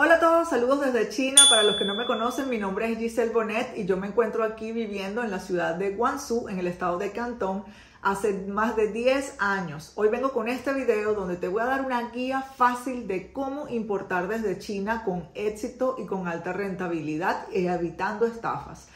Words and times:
Hola 0.00 0.14
a 0.14 0.20
todos, 0.20 0.48
saludos 0.48 0.80
desde 0.80 1.08
China. 1.08 1.42
Para 1.50 1.64
los 1.64 1.74
que 1.74 1.84
no 1.84 1.92
me 1.92 2.06
conocen, 2.06 2.48
mi 2.48 2.58
nombre 2.58 2.88
es 2.88 2.98
Giselle 2.98 3.32
Bonet 3.32 3.76
y 3.76 3.84
yo 3.84 3.96
me 3.96 4.06
encuentro 4.06 4.44
aquí 4.44 4.70
viviendo 4.70 5.24
en 5.24 5.30
la 5.32 5.40
ciudad 5.40 5.74
de 5.74 5.90
Guangzhou, 5.90 6.48
en 6.48 6.60
el 6.60 6.68
estado 6.68 6.98
de 6.98 7.10
Cantón, 7.10 7.64
hace 8.00 8.32
más 8.46 8.76
de 8.76 8.92
10 8.92 9.34
años. 9.40 9.90
Hoy 9.96 10.08
vengo 10.08 10.32
con 10.32 10.46
este 10.46 10.72
video 10.72 11.14
donde 11.14 11.34
te 11.34 11.48
voy 11.48 11.62
a 11.62 11.66
dar 11.66 11.84
una 11.84 12.10
guía 12.10 12.42
fácil 12.42 13.08
de 13.08 13.32
cómo 13.32 13.66
importar 13.66 14.28
desde 14.28 14.60
China 14.60 15.02
con 15.04 15.28
éxito 15.34 15.96
y 15.98 16.06
con 16.06 16.28
alta 16.28 16.52
rentabilidad 16.52 17.46
evitando 17.52 18.24
estafas. 18.24 18.86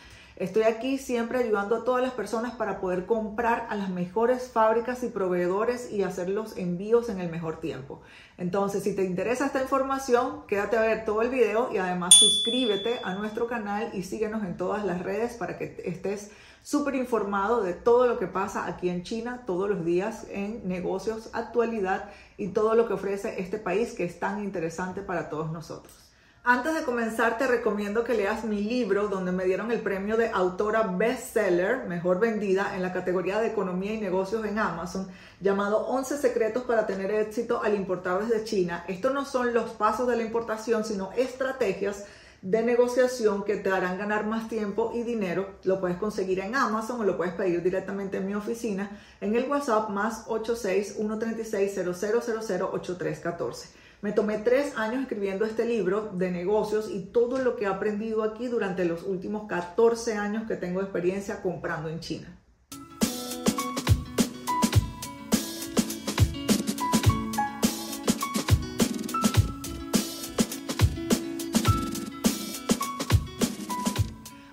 Estoy 0.43 0.65
aquí 0.65 0.99
siempre 0.99 1.39
ayudando 1.39 1.77
a 1.77 1.85
todas 1.85 2.03
las 2.03 2.15
personas 2.15 2.57
para 2.57 2.81
poder 2.81 3.07
comprar 3.07 3.69
a 3.71 3.77
las 3.77 3.91
mejores 3.91 4.51
fábricas 4.51 5.05
y 5.05 5.09
proveedores 5.09 5.93
y 5.93 6.03
hacer 6.03 6.29
los 6.29 6.57
envíos 6.57 7.09
en 7.11 7.21
el 7.21 7.31
mejor 7.31 7.61
tiempo. 7.61 8.01
Entonces, 8.39 8.83
si 8.83 8.97
te 8.97 9.05
interesa 9.05 9.47
esta 9.47 9.63
información, 9.63 10.45
quédate 10.49 10.77
a 10.77 10.81
ver 10.81 11.05
todo 11.05 11.23
el 11.23 11.29
video 11.29 11.73
y 11.73 11.79
además 11.79 12.17
suscríbete 12.17 12.99
a 13.05 13.15
nuestro 13.15 13.47
canal 13.47 13.91
y 13.93 14.03
síguenos 14.03 14.43
en 14.43 14.57
todas 14.57 14.85
las 14.85 15.01
redes 15.05 15.35
para 15.35 15.59
que 15.59 15.81
estés 15.85 16.33
súper 16.61 16.97
informado 16.97 17.63
de 17.63 17.75
todo 17.75 18.09
lo 18.09 18.19
que 18.19 18.27
pasa 18.27 18.67
aquí 18.67 18.89
en 18.89 19.05
China 19.05 19.45
todos 19.47 19.71
los 19.71 19.85
días 19.85 20.27
en 20.29 20.67
negocios, 20.67 21.31
actualidad 21.35 22.11
y 22.37 22.49
todo 22.49 22.75
lo 22.75 22.89
que 22.89 22.95
ofrece 22.95 23.41
este 23.41 23.59
país 23.59 23.93
que 23.93 24.03
es 24.03 24.19
tan 24.19 24.43
interesante 24.43 25.03
para 25.03 25.29
todos 25.29 25.53
nosotros. 25.53 26.02
Antes 26.45 26.75
de 26.75 26.83
comenzar, 26.83 27.39
te 27.39 27.47
recomiendo 27.47 28.03
que 28.03 28.15
leas 28.15 28.43
mi 28.43 28.63
libro 28.63 29.07
donde 29.07 29.31
me 29.31 29.45
dieron 29.45 29.71
el 29.71 29.81
premio 29.81 30.17
de 30.17 30.29
autora 30.31 30.83
bestseller, 30.83 31.87
mejor 31.87 32.19
vendida, 32.19 32.75
en 32.75 32.83
la 32.83 32.93
categoría 32.93 33.39
de 33.39 33.47
economía 33.47 33.95
y 33.95 34.01
negocios 34.01 34.45
en 34.45 34.59
Amazon, 34.59 35.07
llamado 35.41 35.87
11 35.87 36.19
secretos 36.19 36.65
para 36.65 36.85
tener 36.85 37.13
éxito 37.13 37.63
al 37.63 37.77
importar 37.77 38.27
desde 38.27 38.43
China. 38.43 38.85
Estos 38.89 39.15
no 39.15 39.25
son 39.25 39.55
los 39.55 39.71
pasos 39.71 40.09
de 40.09 40.17
la 40.17 40.25
importación, 40.25 40.85
sino 40.85 41.13
estrategias 41.13 42.07
de 42.41 42.61
negociación 42.65 43.45
que 43.45 43.59
te 43.59 43.71
harán 43.71 43.97
ganar 43.97 44.27
más 44.27 44.49
tiempo 44.49 44.91
y 44.97 45.05
dinero. 45.05 45.61
Lo 45.63 45.81
puedes 45.81 45.97
conseguir 45.97 46.41
en 46.41 46.57
Amazon 46.57 47.01
o 47.01 47.05
lo 47.05 47.17
puedes 47.17 47.35
pedir 47.35 47.63
directamente 47.63 48.17
en 48.17 48.27
mi 48.27 48.35
oficina 48.35 48.91
en 49.21 49.37
el 49.37 49.49
WhatsApp 49.49 49.91
más 49.91 50.25
86 50.27 50.95
136 50.97 51.73
0000 51.73 52.63
8314. 52.63 53.82
Me 54.03 54.11
tomé 54.11 54.39
tres 54.39 54.77
años 54.77 55.03
escribiendo 55.03 55.45
este 55.45 55.65
libro 55.65 56.11
de 56.13 56.33
negocios 56.33 56.91
y 56.91 57.13
todo 57.13 57.39
lo 57.39 57.55
que 57.55 57.67
he 57.67 57.69
aprendido 57.69 58.25
aquí 58.25 58.49
durante 58.49 58.85
los 58.85 59.05
últimos 59.05 59.47
14 59.47 60.15
años 60.15 60.49
que 60.49 60.57
tengo 60.57 60.81
experiencia 60.81 61.41
comprando 61.41 61.89
en 61.89 62.01
China. 62.01 62.37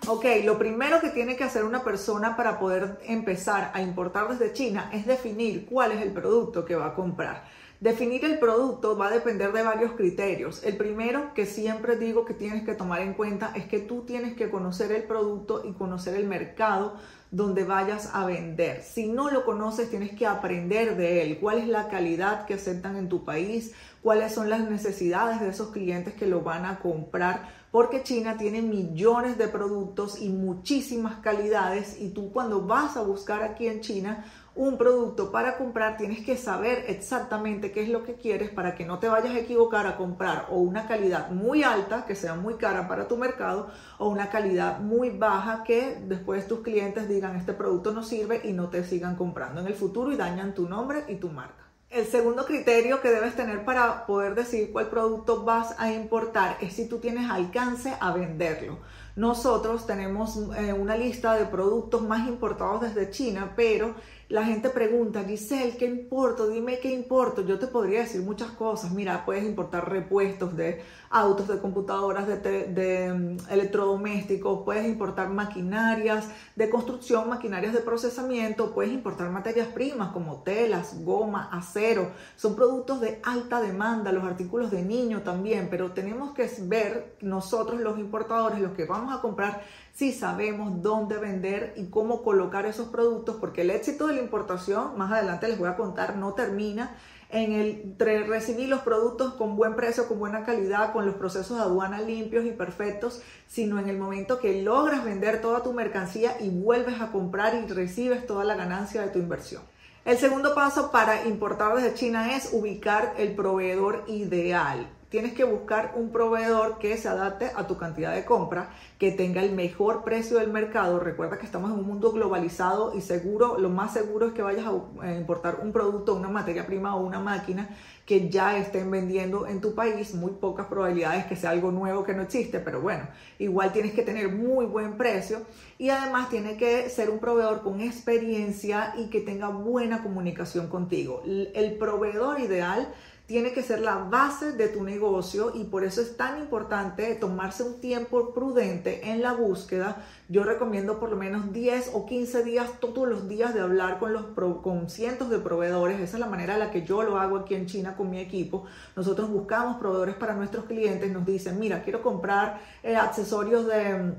Ok, 0.06 0.26
lo 0.44 0.60
primero 0.60 1.02
que 1.02 1.10
tiene 1.10 1.36
que 1.36 1.44
hacer 1.44 1.64
una 1.64 1.84
persona 1.84 2.36
para 2.38 2.60
poder 2.60 3.00
empezar 3.08 3.72
a 3.74 3.82
importar 3.82 4.28
desde 4.28 4.54
China 4.54 4.92
es 4.94 5.08
definir 5.08 5.66
cuál 5.66 5.92
es 5.94 6.04
el 6.04 6.12
producto 6.12 6.66
que 6.66 6.76
va 6.76 6.90
a 6.90 6.94
comprar. 6.94 7.58
Definir 7.80 8.26
el 8.26 8.40
producto 8.40 8.98
va 8.98 9.08
a 9.08 9.12
depender 9.12 9.54
de 9.54 9.64
varios 9.64 9.94
criterios. 9.94 10.62
El 10.66 10.76
primero 10.76 11.34
que 11.34 11.46
siempre 11.46 11.96
digo 11.96 12.26
que 12.26 12.34
tienes 12.34 12.66
que 12.66 12.74
tomar 12.74 13.02
en 13.02 13.14
cuenta 13.14 13.54
es 13.56 13.68
que 13.68 13.80
tú 13.80 14.02
tienes 14.02 14.34
que 14.34 14.50
conocer 14.50 14.92
el 14.92 15.04
producto 15.04 15.64
y 15.64 15.72
conocer 15.72 16.16
el 16.16 16.28
mercado 16.28 16.96
donde 17.32 17.64
vayas 17.64 18.10
a 18.14 18.26
vender. 18.26 18.84
Si 18.84 19.08
no 19.08 19.32
lo 19.32 19.46
conoces, 19.46 19.90
tienes 19.90 20.12
que 20.12 20.28
aprender 20.28 20.98
de 20.98 21.22
él. 21.22 21.40
¿Cuál 21.40 21.60
es 21.60 21.70
la 21.70 21.88
calidad 21.88 22.46
que 22.46 22.56
aceptan 22.56 22.98
en 22.98 23.08
tu 23.08 23.24
país? 23.24 23.74
¿Cuáles 24.02 24.34
son 24.34 24.50
las 24.50 24.70
necesidades 24.70 25.40
de 25.40 25.48
esos 25.48 25.70
clientes 25.70 26.14
que 26.16 26.28
lo 26.28 26.42
van 26.42 26.66
a 26.66 26.80
comprar? 26.80 27.48
Porque 27.72 28.04
China 28.04 28.36
tiene 28.38 28.62
millones 28.62 29.38
de 29.38 29.48
productos 29.48 30.20
y 30.20 30.28
muchísimas 30.28 31.20
calidades 31.20 32.02
y 32.02 32.10
tú 32.10 32.32
cuando 32.34 32.66
vas 32.66 32.98
a 32.98 33.04
buscar 33.04 33.44
aquí 33.44 33.68
en 33.68 33.80
China 33.80 34.26
un 34.60 34.78
producto 34.78 35.32
para 35.32 35.56
comprar, 35.58 35.96
tienes 35.96 36.20
que 36.26 36.36
saber 36.36 36.84
exactamente 36.90 37.72
qué 37.72 37.82
es 37.82 37.88
lo 37.88 38.04
que 38.04 38.16
quieres 38.16 38.50
para 38.50 38.76
que 38.76 38.84
no 38.84 39.00
te 39.00 39.08
vayas 39.08 39.34
a 39.34 39.40
equivocar 39.40 39.88
a 39.88 39.96
comprar 39.96 40.48
o 40.50 40.58
una 40.58 40.86
calidad 40.86 41.32
muy 41.32 41.64
alta, 41.64 42.06
que 42.06 42.14
sea 42.14 42.36
muy 42.36 42.56
cara 42.56 42.86
para 42.86 43.08
tu 43.08 43.16
mercado, 43.16 43.72
o 44.00 44.10
una 44.10 44.30
calidad 44.30 44.82
muy 44.82 45.12
baja 45.12 45.64
que 45.64 46.04
después 46.06 46.46
tus 46.46 46.60
clientes 46.60 47.08
digan 47.08 47.38
este 47.38 47.54
producto 47.54 47.94
no 47.94 48.04
sirve 48.04 48.42
y 48.44 48.52
no 48.52 48.68
te 48.68 48.84
sigan 48.84 49.16
comprando 49.16 49.62
en 49.62 49.68
el 49.68 49.76
futuro 49.76 50.12
y 50.12 50.18
dañan 50.18 50.54
tu 50.54 50.68
nombre 50.68 51.06
y 51.08 51.16
tu 51.16 51.30
marca. 51.30 51.64
El 51.90 52.06
segundo 52.06 52.46
criterio 52.46 53.00
que 53.00 53.12
debes 53.12 53.38
tener 53.38 53.64
para 53.64 54.06
poder 54.06 54.36
decidir 54.36 54.74
cuál 54.74 54.90
producto 54.90 55.46
vas 55.46 55.74
a 55.80 55.90
importar 55.94 56.58
es 56.60 56.74
si 56.74 56.90
tú 56.90 57.00
tienes 57.00 57.32
alcance 57.32 57.96
a 57.98 58.12
venderlo. 58.12 58.80
Nosotros 59.20 59.86
tenemos 59.86 60.38
eh, 60.58 60.72
una 60.72 60.96
lista 60.96 61.34
de 61.34 61.44
productos 61.46 62.02
más 62.02 62.26
importados 62.30 62.84
desde 62.84 63.10
China, 63.10 63.52
pero 63.54 63.96
la 64.30 64.46
gente 64.46 64.70
pregunta, 64.70 65.24
Giselle, 65.24 65.76
¿qué 65.76 65.88
importo? 65.88 66.48
Dime 66.48 66.78
qué 66.78 66.94
importo. 66.94 67.42
Yo 67.42 67.58
te 67.58 67.66
podría 67.66 68.02
decir 68.02 68.22
muchas 68.22 68.52
cosas. 68.52 68.92
Mira, 68.92 69.26
puedes 69.26 69.44
importar 69.44 69.90
repuestos 69.90 70.56
de 70.56 70.84
autos, 71.10 71.48
de 71.48 71.60
computadoras, 71.60 72.28
de, 72.28 73.12
mm, 73.12 73.52
electrodomésticos, 73.52 74.62
puedes 74.64 74.86
importar 74.86 75.30
maquinarias 75.30 76.30
de 76.56 76.70
construcción, 76.70 77.28
maquinarias 77.28 77.74
de 77.74 77.80
procesamiento, 77.80 78.72
puedes 78.72 78.94
importar 78.94 79.32
materias 79.32 79.68
primas 79.70 80.12
como 80.12 80.44
telas, 80.44 81.04
goma, 81.04 81.50
acero. 81.52 82.12
Son 82.36 82.56
productos 82.56 83.02
de 83.02 83.20
alta 83.24 83.60
demanda, 83.60 84.12
los 84.12 84.24
artículos 84.24 84.70
de 84.70 84.84
niño 84.84 85.24
también, 85.24 85.70
pero 85.72 85.94
tenemos 85.94 86.36
que 86.36 86.48
ver 86.62 87.16
nosotros 87.22 87.82
los 87.82 87.98
importadores, 87.98 88.60
los 88.60 88.74
que 88.74 88.86
vamos 88.86 89.09
a 89.14 89.22
comprar, 89.22 89.62
si 89.94 90.12
sabemos 90.14 90.82
dónde 90.82 91.18
vender 91.18 91.74
y 91.76 91.88
cómo 91.88 92.24
colocar 92.24 92.66
esos 92.66 92.88
productos, 92.90 93.38
porque 93.40 93.62
el 93.62 93.70
éxito 93.70 94.08
de 94.08 94.14
la 94.14 94.22
importación, 94.22 94.98
más 94.98 95.12
adelante 95.12 95.48
les 95.48 95.58
voy 95.58 95.70
a 95.70 95.76
contar, 95.76 96.16
no 96.16 96.34
termina 96.34 96.96
en 97.32 97.52
el 97.52 97.96
recibir 98.28 98.70
los 98.70 98.82
productos 98.82 99.36
con 99.36 99.56
buen 99.56 99.76
precio, 99.76 100.08
con 100.08 100.18
buena 100.18 100.44
calidad, 100.44 100.92
con 100.94 101.06
los 101.06 101.16
procesos 101.16 101.58
de 101.58 101.64
aduana 101.64 102.02
limpios 102.02 102.46
y 102.46 102.52
perfectos, 102.52 103.22
sino 103.48 103.80
en 103.80 103.88
el 103.88 104.00
momento 104.00 104.40
que 104.40 104.64
logras 104.64 105.04
vender 105.04 105.42
toda 105.42 105.62
tu 105.62 105.74
mercancía 105.74 106.38
y 106.40 106.50
vuelves 106.50 107.02
a 107.02 107.12
comprar 107.12 107.54
y 107.54 107.68
recibes 107.68 108.26
toda 108.26 108.46
la 108.46 108.56
ganancia 108.56 109.02
de 109.02 109.10
tu 109.10 109.20
inversión. 109.20 109.62
El 110.06 110.18
segundo 110.18 110.56
paso 110.56 110.92
para 110.92 111.28
importar 111.28 111.76
desde 111.76 111.94
China 111.94 112.36
es 112.36 112.50
ubicar 112.52 113.14
el 113.18 113.36
proveedor 113.36 114.06
ideal 114.08 114.88
tienes 115.10 115.34
que 115.34 115.44
buscar 115.44 115.94
un 115.96 116.12
proveedor 116.12 116.78
que 116.78 116.96
se 116.98 117.08
adapte 117.08 117.52
a 117.56 117.68
tu 117.68 117.78
cantidad 117.78 118.14
de 118.14 118.26
compra, 118.26 118.70
que 118.98 119.12
tenga 119.12 119.42
el 119.42 119.54
mejor 119.54 120.04
precio 120.04 120.38
del 120.38 120.52
mercado. 120.52 121.00
Recuerda 121.00 121.38
que 121.38 121.46
estamos 121.46 121.72
en 121.72 121.80
un 121.80 121.86
mundo 121.86 122.12
globalizado 122.12 122.96
y 122.96 123.02
seguro, 123.02 123.58
lo 123.58 123.70
más 123.70 123.94
seguro 123.94 124.28
es 124.28 124.34
que 124.34 124.42
vayas 124.42 124.66
a 125.02 125.14
importar 125.14 125.60
un 125.62 125.72
producto, 125.72 126.14
una 126.14 126.30
materia 126.30 126.66
prima 126.66 126.96
o 126.96 127.02
una 127.02 127.20
máquina 127.20 127.70
que 128.06 128.30
ya 128.30 128.58
estén 128.58 128.90
vendiendo 128.90 129.48
en 129.48 129.62
tu 129.62 129.76
país. 129.76 130.14
Muy 130.14 130.32
pocas 130.32 130.68
probabilidades 130.68 131.26
que 131.26 131.36
sea 131.36 131.52
algo 131.52 131.72
nuevo 131.72 132.04
que 132.04 132.14
no 132.14 132.24
existe, 132.24 132.60
pero 132.60 132.82
bueno, 132.82 133.08
igual 133.38 133.72
tienes 133.72 133.94
que 133.94 134.04
tener 134.04 134.30
muy 134.30 134.66
buen 134.66 134.98
precio 134.98 135.42
y 135.78 135.90
además 135.90 136.30
tiene 136.30 136.58
que 136.58 136.90
ser 136.90 137.10
un 137.10 137.20
proveedor 137.20 137.62
con 137.62 137.82
experiencia 137.82 138.94
y 138.98 139.10
que 139.10 139.22
tenga 139.22 139.50
buena 139.50 140.04
comunicación 140.04 140.70
contigo. 140.70 141.24
El 141.26 141.78
proveedor 141.78 142.40
ideal 142.40 142.94
tiene 143.30 143.54
que 143.54 143.62
ser 143.62 143.82
la 143.82 143.98
base 143.98 144.54
de 144.54 144.70
tu 144.70 144.84
negocio 144.84 145.52
y 145.54 145.66
por 145.66 145.84
eso 145.84 146.02
es 146.02 146.18
tan 146.18 146.40
importante 146.40 147.14
tomarse 147.14 147.62
un 147.62 147.80
tiempo 147.80 148.34
prudente 148.34 149.12
en 149.12 149.22
la 149.22 149.34
búsqueda. 149.34 150.04
Yo 150.30 150.44
recomiendo 150.44 151.00
por 151.00 151.12
lo 151.12 151.16
menos 151.16 151.54
10 151.54 151.92
o 151.94 152.08
15 152.08 152.44
días 152.44 152.80
todos 152.80 153.08
los 153.08 153.30
días 153.30 153.54
de 153.54 153.60
hablar 153.60 154.00
con, 154.00 154.14
los 154.14 154.26
con 154.64 154.90
cientos 154.90 155.30
de 155.30 155.38
proveedores. 155.38 156.00
Esa 156.00 156.18
es 156.18 156.20
la 156.20 156.26
manera 156.26 156.54
en 156.54 156.60
la 156.60 156.72
que 156.72 156.84
yo 156.84 157.04
lo 157.04 157.20
hago 157.20 157.38
aquí 157.38 157.54
en 157.54 157.68
China 157.68 157.96
con 157.96 158.10
mi 158.10 158.20
equipo. 158.20 158.66
Nosotros 158.96 159.30
buscamos 159.30 159.78
proveedores 159.78 160.16
para 160.16 160.34
nuestros 160.34 160.66
clientes. 160.66 161.12
Nos 161.12 161.24
dicen, 161.24 161.60
mira, 161.60 161.84
quiero 161.84 162.02
comprar 162.02 162.60
eh, 162.82 162.96
accesorios 162.96 163.68
de 163.68 164.16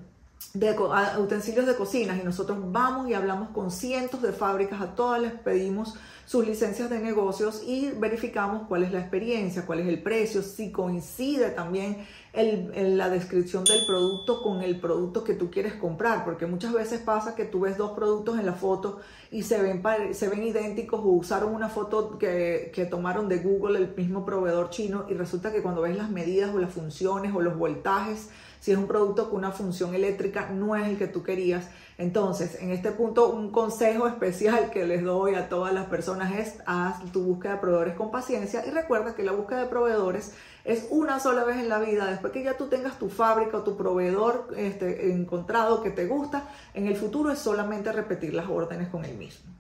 de 0.54 0.76
utensilios 1.18 1.66
de 1.66 1.76
cocina 1.76 2.18
y 2.20 2.24
nosotros 2.24 2.58
vamos 2.72 3.08
y 3.08 3.14
hablamos 3.14 3.50
con 3.50 3.70
cientos 3.70 4.22
de 4.22 4.32
fábricas, 4.32 4.80
a 4.80 4.94
todas 4.94 5.20
les 5.20 5.32
pedimos 5.32 5.94
sus 6.26 6.46
licencias 6.46 6.88
de 6.90 7.00
negocios 7.00 7.62
y 7.66 7.90
verificamos 7.90 8.68
cuál 8.68 8.84
es 8.84 8.92
la 8.92 9.00
experiencia, 9.00 9.66
cuál 9.66 9.80
es 9.80 9.88
el 9.88 10.02
precio, 10.02 10.42
si 10.42 10.70
coincide 10.70 11.50
también 11.50 12.06
el, 12.32 12.96
la 12.96 13.08
descripción 13.10 13.64
del 13.64 13.84
producto 13.84 14.42
con 14.42 14.62
el 14.62 14.80
producto 14.80 15.24
que 15.24 15.34
tú 15.34 15.50
quieres 15.50 15.74
comprar, 15.74 16.24
porque 16.24 16.46
muchas 16.46 16.72
veces 16.72 17.00
pasa 17.00 17.34
que 17.34 17.44
tú 17.44 17.60
ves 17.60 17.76
dos 17.76 17.92
productos 17.92 18.38
en 18.38 18.46
la 18.46 18.52
foto 18.52 19.00
y 19.32 19.42
se 19.42 19.60
ven, 19.60 19.82
se 20.14 20.28
ven 20.28 20.44
idénticos 20.44 21.00
o 21.00 21.08
usaron 21.08 21.52
una 21.52 21.68
foto 21.68 22.16
que, 22.16 22.70
que 22.72 22.86
tomaron 22.86 23.28
de 23.28 23.38
Google 23.38 23.78
el 23.78 23.94
mismo 23.96 24.24
proveedor 24.24 24.70
chino 24.70 25.06
y 25.08 25.14
resulta 25.14 25.52
que 25.52 25.62
cuando 25.62 25.82
ves 25.82 25.96
las 25.96 26.10
medidas 26.10 26.54
o 26.54 26.58
las 26.58 26.72
funciones 26.72 27.34
o 27.34 27.40
los 27.40 27.56
voltajes, 27.56 28.30
si 28.60 28.72
es 28.72 28.78
un 28.78 28.86
producto 28.86 29.30
con 29.30 29.38
una 29.38 29.52
función 29.52 29.94
eléctrica, 29.94 30.50
no 30.50 30.76
es 30.76 30.86
el 30.86 30.98
que 30.98 31.08
tú 31.08 31.22
querías. 31.22 31.68
Entonces, 31.96 32.58
en 32.60 32.70
este 32.70 32.92
punto, 32.92 33.30
un 33.30 33.50
consejo 33.50 34.06
especial 34.06 34.70
que 34.70 34.86
les 34.86 35.02
doy 35.02 35.34
a 35.34 35.48
todas 35.48 35.72
las 35.72 35.86
personas 35.86 36.32
es 36.34 36.58
haz 36.66 37.02
tu 37.12 37.22
búsqueda 37.22 37.54
de 37.54 37.58
proveedores 37.58 37.94
con 37.94 38.10
paciencia 38.10 38.64
y 38.66 38.70
recuerda 38.70 39.14
que 39.14 39.24
la 39.24 39.32
búsqueda 39.32 39.62
de 39.62 39.66
proveedores 39.66 40.32
Es 40.62 40.88
una 40.90 41.18
sola 41.20 41.44
vez 41.44 41.56
en 41.56 41.70
la 41.70 41.78
vida, 41.78 42.06
después 42.06 42.34
que 42.34 42.42
ya 42.42 42.58
tú 42.58 42.66
tengas 42.66 42.98
tu 42.98 43.08
fábrica 43.08 43.56
o 43.56 43.62
tu 43.62 43.78
proveedor 43.78 44.48
este, 44.56 45.10
encontrado 45.10 45.82
que 45.82 45.90
te 45.90 46.06
gusta, 46.06 46.50
en 46.74 46.86
el 46.86 46.96
futuro 46.96 47.32
es 47.32 47.38
solamente 47.38 47.90
repetir 47.92 48.34
las 48.34 48.48
órdenes 48.48 48.88
con 48.88 49.04
el 49.06 49.16
mismo. 49.16 49.50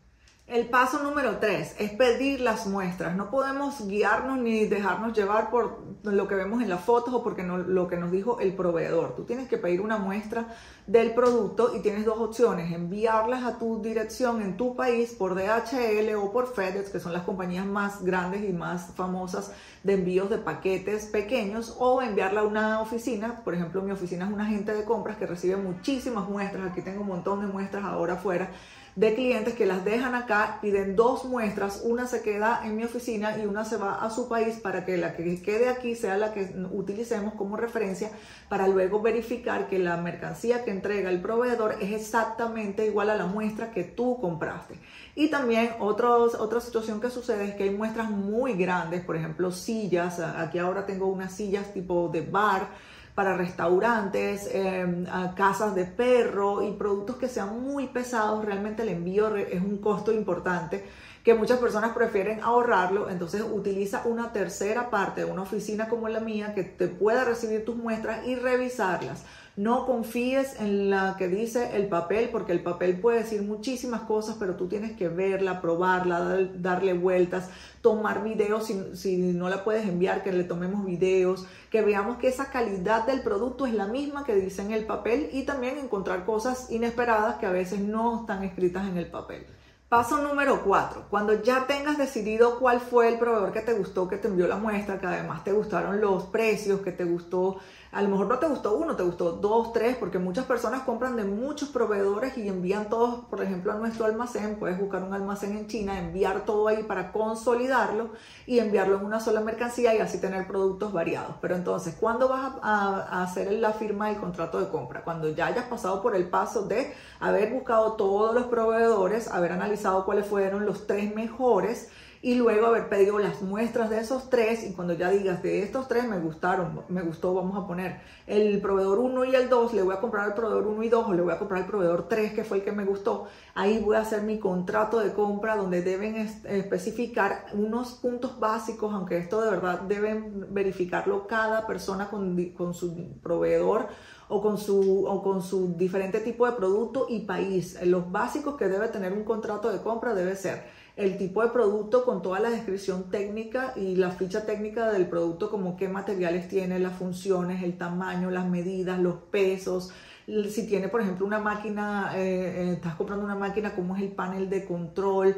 El 0.50 0.66
paso 0.66 1.00
número 1.04 1.36
tres 1.36 1.76
es 1.78 1.92
pedir 1.92 2.40
las 2.40 2.66
muestras. 2.66 3.14
No 3.14 3.30
podemos 3.30 3.86
guiarnos 3.86 4.36
ni 4.38 4.66
dejarnos 4.66 5.16
llevar 5.16 5.48
por 5.48 5.78
lo 6.02 6.26
que 6.26 6.34
vemos 6.34 6.60
en 6.60 6.68
las 6.68 6.80
fotos 6.80 7.14
o 7.14 7.22
porque 7.22 7.44
no, 7.44 7.58
lo 7.58 7.86
que 7.86 7.96
nos 7.96 8.10
dijo 8.10 8.40
el 8.40 8.54
proveedor. 8.54 9.14
Tú 9.14 9.22
tienes 9.22 9.46
que 9.46 9.58
pedir 9.58 9.80
una 9.80 9.98
muestra 9.98 10.48
del 10.88 11.14
producto 11.14 11.76
y 11.76 11.82
tienes 11.82 12.04
dos 12.04 12.18
opciones, 12.18 12.72
enviarlas 12.72 13.44
a 13.44 13.60
tu 13.60 13.80
dirección 13.80 14.42
en 14.42 14.56
tu 14.56 14.74
país 14.74 15.12
por 15.12 15.36
DHL 15.36 16.16
o 16.16 16.32
por 16.32 16.52
FedEx, 16.52 16.90
que 16.90 16.98
son 16.98 17.12
las 17.12 17.22
compañías 17.22 17.64
más 17.64 18.02
grandes 18.02 18.42
y 18.42 18.52
más 18.52 18.90
famosas 18.96 19.52
de 19.84 19.94
envíos 19.94 20.30
de 20.30 20.38
paquetes 20.38 21.06
pequeños, 21.06 21.76
o 21.78 22.02
enviarla 22.02 22.40
a 22.40 22.44
una 22.44 22.80
oficina. 22.80 23.40
Por 23.44 23.54
ejemplo, 23.54 23.82
mi 23.82 23.92
oficina 23.92 24.26
es 24.26 24.32
un 24.32 24.40
agente 24.40 24.74
de 24.74 24.82
compras 24.82 25.16
que 25.16 25.26
recibe 25.26 25.54
muchísimas 25.58 26.28
muestras. 26.28 26.72
Aquí 26.72 26.82
tengo 26.82 27.02
un 27.02 27.06
montón 27.06 27.40
de 27.40 27.46
muestras 27.46 27.84
ahora 27.84 28.14
afuera 28.14 28.50
de 28.96 29.14
clientes 29.14 29.54
que 29.54 29.66
las 29.66 29.84
dejan 29.84 30.14
acá, 30.14 30.58
piden 30.60 30.96
dos 30.96 31.24
muestras, 31.24 31.82
una 31.84 32.06
se 32.06 32.22
queda 32.22 32.62
en 32.64 32.76
mi 32.76 32.84
oficina 32.84 33.38
y 33.38 33.46
una 33.46 33.64
se 33.64 33.76
va 33.76 34.04
a 34.04 34.10
su 34.10 34.28
país 34.28 34.56
para 34.56 34.84
que 34.84 34.96
la 34.96 35.14
que 35.14 35.40
quede 35.42 35.68
aquí 35.68 35.94
sea 35.94 36.18
la 36.18 36.32
que 36.32 36.52
utilicemos 36.72 37.34
como 37.34 37.56
referencia 37.56 38.10
para 38.48 38.66
luego 38.66 39.00
verificar 39.00 39.68
que 39.68 39.78
la 39.78 39.96
mercancía 39.96 40.64
que 40.64 40.70
entrega 40.70 41.10
el 41.10 41.20
proveedor 41.22 41.76
es 41.80 41.92
exactamente 41.92 42.86
igual 42.86 43.10
a 43.10 43.14
la 43.14 43.26
muestra 43.26 43.70
que 43.70 43.84
tú 43.84 44.18
compraste. 44.20 44.74
Y 45.14 45.28
también 45.28 45.70
otra 45.78 46.60
situación 46.60 47.00
que 47.00 47.10
sucede 47.10 47.44
es 47.44 47.54
que 47.54 47.64
hay 47.64 47.70
muestras 47.70 48.10
muy 48.10 48.54
grandes, 48.54 49.04
por 49.04 49.16
ejemplo 49.16 49.52
sillas, 49.52 50.18
aquí 50.18 50.58
ahora 50.58 50.86
tengo 50.86 51.06
unas 51.06 51.32
sillas 51.32 51.72
tipo 51.72 52.08
de 52.08 52.22
bar, 52.22 52.68
para 53.14 53.36
restaurantes, 53.36 54.48
em, 54.52 55.04
casas 55.34 55.74
de 55.74 55.84
perro 55.84 56.62
y 56.62 56.72
productos 56.72 57.16
que 57.16 57.28
sean 57.28 57.62
muy 57.62 57.88
pesados, 57.88 58.44
realmente 58.44 58.82
el 58.82 58.90
envío 58.90 59.36
es 59.36 59.60
un 59.60 59.78
costo 59.78 60.12
importante 60.12 60.84
que 61.24 61.34
muchas 61.34 61.58
personas 61.58 61.92
prefieren 61.92 62.40
ahorrarlo, 62.42 63.10
entonces 63.10 63.42
utiliza 63.42 64.02
una 64.06 64.32
tercera 64.32 64.88
parte 64.88 65.24
una 65.24 65.42
oficina 65.42 65.88
como 65.88 66.08
la 66.08 66.20
mía 66.20 66.54
que 66.54 66.64
te 66.64 66.88
pueda 66.88 67.24
recibir 67.24 67.64
tus 67.64 67.76
muestras 67.76 68.26
y 68.26 68.36
revisarlas. 68.36 69.24
No 69.60 69.84
confíes 69.84 70.58
en 70.58 70.88
la 70.88 71.16
que 71.18 71.28
dice 71.28 71.76
el 71.76 71.86
papel, 71.86 72.30
porque 72.30 72.52
el 72.52 72.62
papel 72.62 72.98
puede 72.98 73.18
decir 73.18 73.42
muchísimas 73.42 74.00
cosas, 74.00 74.36
pero 74.40 74.56
tú 74.56 74.68
tienes 74.68 74.92
que 74.92 75.08
verla, 75.10 75.60
probarla, 75.60 76.48
darle 76.54 76.94
vueltas, 76.94 77.50
tomar 77.82 78.24
videos 78.24 78.72
si, 78.94 79.18
no 79.18 79.50
la 79.50 79.62
puedes 79.62 79.86
enviar, 79.86 80.22
que 80.22 80.32
le 80.32 80.44
tomemos 80.44 80.86
videos, 80.86 81.44
que 81.68 81.82
veamos 81.82 82.16
que 82.16 82.28
esa 82.28 82.50
calidad 82.50 83.04
del 83.04 83.20
producto 83.20 83.66
es 83.66 83.74
la 83.74 83.86
misma 83.86 84.24
que 84.24 84.34
dice 84.34 84.62
en 84.62 84.72
el 84.72 84.86
papel 84.86 85.28
y 85.30 85.42
también 85.42 85.76
encontrar 85.76 86.24
cosas 86.24 86.70
inesperadas 86.70 87.36
que 87.36 87.44
a 87.44 87.50
veces 87.50 87.80
no 87.80 88.20
están 88.20 88.42
escritas 88.44 88.88
en 88.88 88.96
el 88.96 89.08
papel. 89.08 89.44
Paso 89.90 90.22
número 90.22 90.62
4. 90.64 91.06
Cuando 91.10 91.42
ya 91.42 91.66
tengas 91.66 91.98
decidido 91.98 92.60
cuál 92.60 92.80
fue 92.80 93.08
el 93.08 93.18
proveedor 93.18 93.52
que 93.52 93.60
te 93.60 93.74
gustó, 93.74 94.06
que 94.06 94.18
te 94.18 94.28
envió 94.28 94.46
la 94.46 94.56
muestra, 94.56 95.00
que 95.00 95.06
además 95.06 95.42
te 95.42 95.52
gustaron 95.52 96.00
los 96.00 96.26
precios, 96.26 96.80
que 96.80 96.92
te 96.92 97.02
gustó 97.02 97.58
a 97.92 98.02
lo 98.02 98.08
mejor 98.08 98.28
no 98.28 98.38
te 98.38 98.46
gustó 98.46 98.76
uno, 98.76 98.94
te 98.94 99.02
gustó 99.02 99.32
dos, 99.32 99.72
tres, 99.72 99.96
porque 99.96 100.20
muchas 100.20 100.44
personas 100.44 100.82
compran 100.82 101.16
de 101.16 101.24
muchos 101.24 101.70
proveedores 101.70 102.38
y 102.38 102.48
envían 102.48 102.88
todos, 102.88 103.24
por 103.24 103.42
ejemplo, 103.42 103.72
a 103.72 103.76
nuestro 103.76 104.04
almacén. 104.04 104.56
Puedes 104.60 104.78
buscar 104.78 105.02
un 105.02 105.12
almacén 105.12 105.56
en 105.56 105.66
China, 105.66 105.98
enviar 105.98 106.44
todo 106.44 106.68
ahí 106.68 106.84
para 106.84 107.10
consolidarlo 107.10 108.10
y 108.46 108.60
enviarlo 108.60 108.98
en 108.98 109.04
una 109.04 109.18
sola 109.18 109.40
mercancía 109.40 109.92
y 109.94 109.98
así 109.98 110.20
tener 110.20 110.46
productos 110.46 110.92
variados. 110.92 111.34
Pero 111.40 111.56
entonces, 111.56 111.96
¿cuándo 111.98 112.28
vas 112.28 112.52
a, 112.62 113.22
hacer 113.24 113.50
la 113.52 113.72
firma 113.72 114.08
del 114.08 114.18
contrato 114.18 114.60
de 114.60 114.68
compra? 114.68 115.02
Cuando 115.02 115.28
ya 115.30 115.46
hayas 115.46 115.64
pasado 115.64 116.00
por 116.00 116.14
el 116.14 116.28
paso 116.28 116.62
de 116.62 116.94
haber 117.18 117.52
buscado 117.52 117.94
todos 117.94 118.32
los 118.34 118.44
proveedores, 118.44 119.26
haber 119.26 119.50
analizado 119.50 120.04
cuáles 120.04 120.26
fueron 120.26 120.64
los 120.64 120.86
tres 120.86 121.12
mejores 121.12 121.88
y 122.22 122.34
luego 122.34 122.66
haber 122.66 122.90
pedido 122.90 123.18
las 123.18 123.40
muestras 123.40 123.88
de 123.88 123.98
esos 123.98 124.28
tres 124.28 124.62
y 124.66 124.72
cuando 124.74 124.92
ya 124.92 125.10
digas 125.10 125.42
de 125.42 125.62
estos 125.62 125.88
tres 125.88 126.06
me 126.06 126.18
gustaron, 126.18 126.82
me 126.88 127.00
gustó, 127.00 127.32
vamos 127.32 127.56
a 127.56 127.66
poner 127.66 128.00
el 128.26 128.60
proveedor 128.60 128.98
1 128.98 129.24
y 129.24 129.34
el 129.34 129.48
2, 129.48 129.72
le 129.72 129.82
voy 129.82 129.94
a 129.94 130.00
comprar 130.00 130.26
al 130.26 130.34
proveedor 130.34 130.66
1 130.66 130.82
y 130.82 130.88
2 130.90 131.08
o 131.08 131.14
le 131.14 131.22
voy 131.22 131.32
a 131.32 131.38
comprar 131.38 131.62
al 131.62 131.66
proveedor 131.66 132.08
3 132.08 132.32
que 132.34 132.44
fue 132.44 132.58
el 132.58 132.64
que 132.64 132.72
me 132.72 132.84
gustó, 132.84 133.26
ahí 133.54 133.78
voy 133.78 133.96
a 133.96 134.00
hacer 134.00 134.22
mi 134.22 134.38
contrato 134.38 134.98
de 134.98 135.14
compra 135.14 135.56
donde 135.56 135.80
deben 135.80 136.16
especificar 136.16 137.46
unos 137.54 137.94
puntos 137.94 138.38
básicos, 138.38 138.92
aunque 138.92 139.16
esto 139.16 139.40
de 139.40 139.50
verdad 139.50 139.80
deben 139.82 140.52
verificarlo 140.52 141.26
cada 141.26 141.66
persona 141.66 142.10
con, 142.10 142.36
con 142.50 142.74
su 142.74 143.18
proveedor 143.22 143.88
o 144.28 144.42
con 144.42 144.58
su, 144.58 145.06
o 145.06 145.22
con 145.22 145.42
su 145.42 145.74
diferente 145.76 146.20
tipo 146.20 146.46
de 146.46 146.52
producto 146.52 147.06
y 147.08 147.20
país. 147.20 147.78
Los 147.84 148.12
básicos 148.12 148.56
que 148.56 148.68
debe 148.68 148.88
tener 148.88 149.12
un 149.12 149.24
contrato 149.24 149.72
de 149.72 149.82
compra 149.82 150.14
debe 150.14 150.36
ser 150.36 150.79
el 151.00 151.16
tipo 151.16 151.42
de 151.42 151.48
producto 151.48 152.04
con 152.04 152.20
toda 152.20 152.40
la 152.40 152.50
descripción 152.50 153.10
técnica 153.10 153.72
y 153.74 153.96
la 153.96 154.10
ficha 154.10 154.44
técnica 154.44 154.92
del 154.92 155.06
producto, 155.06 155.50
como 155.50 155.76
qué 155.76 155.88
materiales 155.88 156.48
tiene, 156.48 156.78
las 156.78 156.96
funciones, 156.96 157.62
el 157.62 157.78
tamaño, 157.78 158.30
las 158.30 158.46
medidas, 158.46 158.98
los 158.98 159.16
pesos. 159.30 159.92
Si 160.26 160.66
tiene, 160.66 160.88
por 160.88 161.00
ejemplo, 161.00 161.26
una 161.26 161.38
máquina, 161.38 162.12
eh, 162.16 162.20
eh, 162.20 162.72
estás 162.74 162.94
comprando 162.96 163.24
una 163.24 163.34
máquina, 163.34 163.74
cómo 163.74 163.96
es 163.96 164.02
el 164.02 164.10
panel 164.10 164.50
de 164.50 164.66
control. 164.66 165.36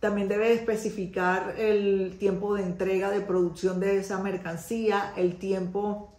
También 0.00 0.28
debe 0.28 0.52
especificar 0.52 1.54
el 1.58 2.16
tiempo 2.18 2.54
de 2.54 2.62
entrega 2.62 3.10
de 3.10 3.20
producción 3.20 3.78
de 3.80 3.98
esa 3.98 4.18
mercancía, 4.18 5.12
el 5.16 5.36
tiempo 5.36 6.12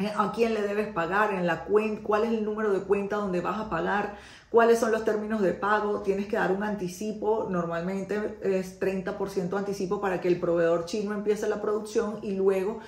eh, 0.00 0.12
a 0.16 0.32
quién 0.32 0.54
le 0.54 0.62
debes 0.62 0.88
pagar, 0.88 1.32
en 1.32 1.46
la 1.46 1.64
cuenta, 1.64 2.02
cuál 2.02 2.24
es 2.24 2.30
el 2.30 2.44
número 2.44 2.72
de 2.72 2.80
cuenta 2.80 3.16
donde 3.16 3.40
vas 3.40 3.58
a 3.60 3.70
pagar, 3.70 4.16
cuáles 4.54 4.78
son 4.78 4.92
los 4.92 5.04
términos 5.04 5.42
de 5.42 5.52
pago, 5.52 6.02
tienes 6.02 6.28
que 6.28 6.36
dar 6.36 6.52
un 6.52 6.62
anticipo, 6.62 7.48
normalmente 7.50 8.38
es 8.40 8.78
30% 8.78 9.58
anticipo 9.58 10.00
para 10.00 10.20
que 10.20 10.28
el 10.28 10.38
proveedor 10.38 10.84
chino 10.84 11.12
empiece 11.12 11.48
la 11.48 11.60
producción 11.60 12.20
y 12.22 12.36
luego 12.36 12.78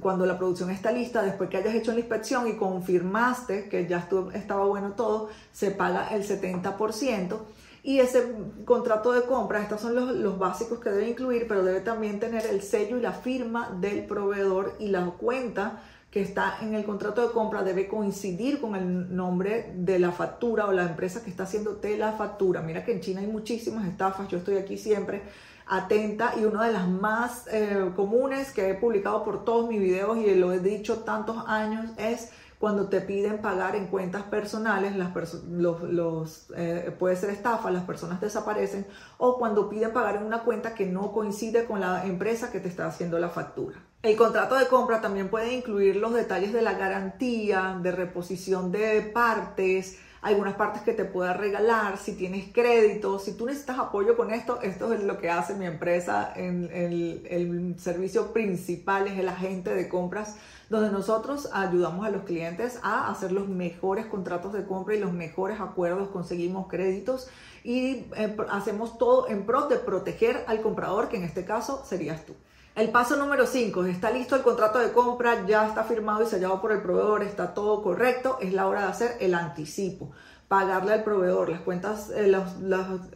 cuando 0.00 0.26
la 0.26 0.36
producción 0.36 0.68
está 0.68 0.92
lista, 0.92 1.22
después 1.22 1.48
que 1.48 1.56
hayas 1.56 1.74
hecho 1.74 1.92
la 1.92 2.00
inspección 2.00 2.46
y 2.46 2.56
confirmaste 2.56 3.70
que 3.70 3.86
ya 3.86 4.06
estaba 4.34 4.66
bueno 4.66 4.92
todo, 4.92 5.30
se 5.50 5.70
paga 5.70 6.08
el 6.08 6.24
70%. 6.24 7.38
Y 7.82 8.00
ese 8.00 8.34
contrato 8.66 9.12
de 9.12 9.22
compra, 9.22 9.62
estos 9.62 9.80
son 9.80 9.94
los, 9.94 10.10
los, 10.14 10.38
básicos 10.38 10.80
que 10.80 10.90
debe 10.90 11.08
incluir, 11.08 11.46
pero 11.48 11.62
debe 11.62 11.80
también 11.80 12.20
tener 12.20 12.44
el 12.44 12.60
sello 12.60 12.98
y 12.98 13.00
la 13.00 13.12
firma 13.12 13.70
del 13.80 14.04
proveedor 14.04 14.74
y 14.78 14.88
la 14.88 15.06
cuenta 15.06 15.80
que 16.16 16.22
está 16.22 16.56
en 16.62 16.72
el 16.72 16.82
contrato 16.82 17.20
de 17.20 17.30
compra 17.30 17.62
debe 17.62 17.86
coincidir 17.86 18.58
con 18.58 18.74
el 18.74 19.14
nombre 19.14 19.74
de 19.76 19.98
la 19.98 20.12
factura 20.12 20.64
o 20.64 20.72
la 20.72 20.84
empresa 20.84 21.22
que 21.22 21.28
está 21.28 21.42
haciéndote 21.42 21.98
la 21.98 22.12
factura. 22.12 22.62
Mira 22.62 22.86
que 22.86 22.92
en 22.92 23.02
China 23.02 23.20
hay 23.20 23.26
muchísimas 23.26 23.86
estafas, 23.86 24.26
yo 24.28 24.38
estoy 24.38 24.56
aquí 24.56 24.78
siempre 24.78 25.20
atenta 25.66 26.32
y 26.40 26.46
una 26.46 26.68
de 26.68 26.72
las 26.72 26.88
más 26.88 27.46
eh, 27.52 27.92
comunes 27.94 28.50
que 28.50 28.70
he 28.70 28.74
publicado 28.74 29.24
por 29.24 29.44
todos 29.44 29.68
mis 29.68 29.78
videos 29.78 30.16
y 30.16 30.34
lo 30.36 30.54
he 30.54 30.58
dicho 30.58 31.00
tantos 31.00 31.36
años 31.48 31.90
es 31.98 32.30
cuando 32.58 32.88
te 32.88 33.02
piden 33.02 33.42
pagar 33.42 33.76
en 33.76 33.88
cuentas 33.88 34.22
personales, 34.22 34.96
las 34.96 35.12
los, 35.44 35.82
los 35.82 36.46
eh, 36.56 36.96
puede 36.98 37.16
ser 37.16 37.28
estafa, 37.28 37.70
las 37.70 37.84
personas 37.84 38.22
desaparecen, 38.22 38.86
o 39.18 39.36
cuando 39.36 39.68
piden 39.68 39.92
pagar 39.92 40.16
en 40.16 40.22
una 40.22 40.44
cuenta 40.44 40.74
que 40.74 40.86
no 40.86 41.12
coincide 41.12 41.66
con 41.66 41.78
la 41.78 42.06
empresa 42.06 42.50
que 42.50 42.60
te 42.60 42.68
está 42.68 42.86
haciendo 42.86 43.18
la 43.18 43.28
factura. 43.28 43.85
El 44.06 44.14
contrato 44.14 44.54
de 44.54 44.68
compra 44.68 45.00
también 45.00 45.28
puede 45.28 45.52
incluir 45.52 45.96
los 45.96 46.14
detalles 46.14 46.52
de 46.52 46.62
la 46.62 46.74
garantía, 46.74 47.76
de 47.82 47.90
reposición 47.90 48.70
de 48.70 49.02
partes, 49.02 49.98
algunas 50.22 50.54
partes 50.54 50.82
que 50.82 50.92
te 50.92 51.04
pueda 51.04 51.32
regalar, 51.32 51.98
si 51.98 52.12
tienes 52.14 52.52
crédito, 52.52 53.18
si 53.18 53.36
tú 53.36 53.46
necesitas 53.46 53.80
apoyo 53.80 54.16
con 54.16 54.30
esto, 54.30 54.62
esto 54.62 54.92
es 54.92 55.02
lo 55.02 55.18
que 55.18 55.28
hace 55.28 55.56
mi 55.56 55.66
empresa 55.66 56.32
en 56.36 56.70
el, 56.72 57.26
el 57.28 57.80
servicio 57.80 58.32
principal, 58.32 59.08
es 59.08 59.18
el 59.18 59.28
agente 59.28 59.74
de 59.74 59.88
compras, 59.88 60.36
donde 60.70 60.92
nosotros 60.92 61.50
ayudamos 61.52 62.06
a 62.06 62.10
los 62.10 62.22
clientes 62.22 62.78
a 62.84 63.10
hacer 63.10 63.32
los 63.32 63.48
mejores 63.48 64.06
contratos 64.06 64.52
de 64.52 64.64
compra 64.66 64.94
y 64.94 65.00
los 65.00 65.12
mejores 65.12 65.58
acuerdos, 65.60 66.10
conseguimos 66.10 66.68
créditos 66.68 67.28
y 67.64 68.06
eh, 68.16 68.36
hacemos 68.50 68.98
todo 68.98 69.28
en 69.28 69.44
pro 69.46 69.66
de 69.66 69.78
proteger 69.78 70.44
al 70.46 70.60
comprador, 70.60 71.08
que 71.08 71.16
en 71.16 71.24
este 71.24 71.44
caso 71.44 71.82
serías 71.84 72.24
tú. 72.24 72.34
El 72.76 72.90
paso 72.90 73.16
número 73.16 73.46
5, 73.46 73.86
está 73.86 74.10
listo 74.10 74.36
el 74.36 74.42
contrato 74.42 74.78
de 74.78 74.92
compra, 74.92 75.46
ya 75.46 75.66
está 75.66 75.82
firmado 75.84 76.22
y 76.22 76.26
sellado 76.26 76.60
por 76.60 76.72
el 76.72 76.82
proveedor, 76.82 77.22
está 77.22 77.54
todo 77.54 77.82
correcto, 77.82 78.36
es 78.38 78.52
la 78.52 78.66
hora 78.66 78.82
de 78.82 78.88
hacer 78.88 79.16
el 79.20 79.32
anticipo 79.32 80.12
pagarle 80.48 80.92
al 80.92 81.02
proveedor. 81.02 81.48
Las 81.48 81.60
cuentas, 81.60 82.10
eh, 82.10 82.28
las, 82.28 82.52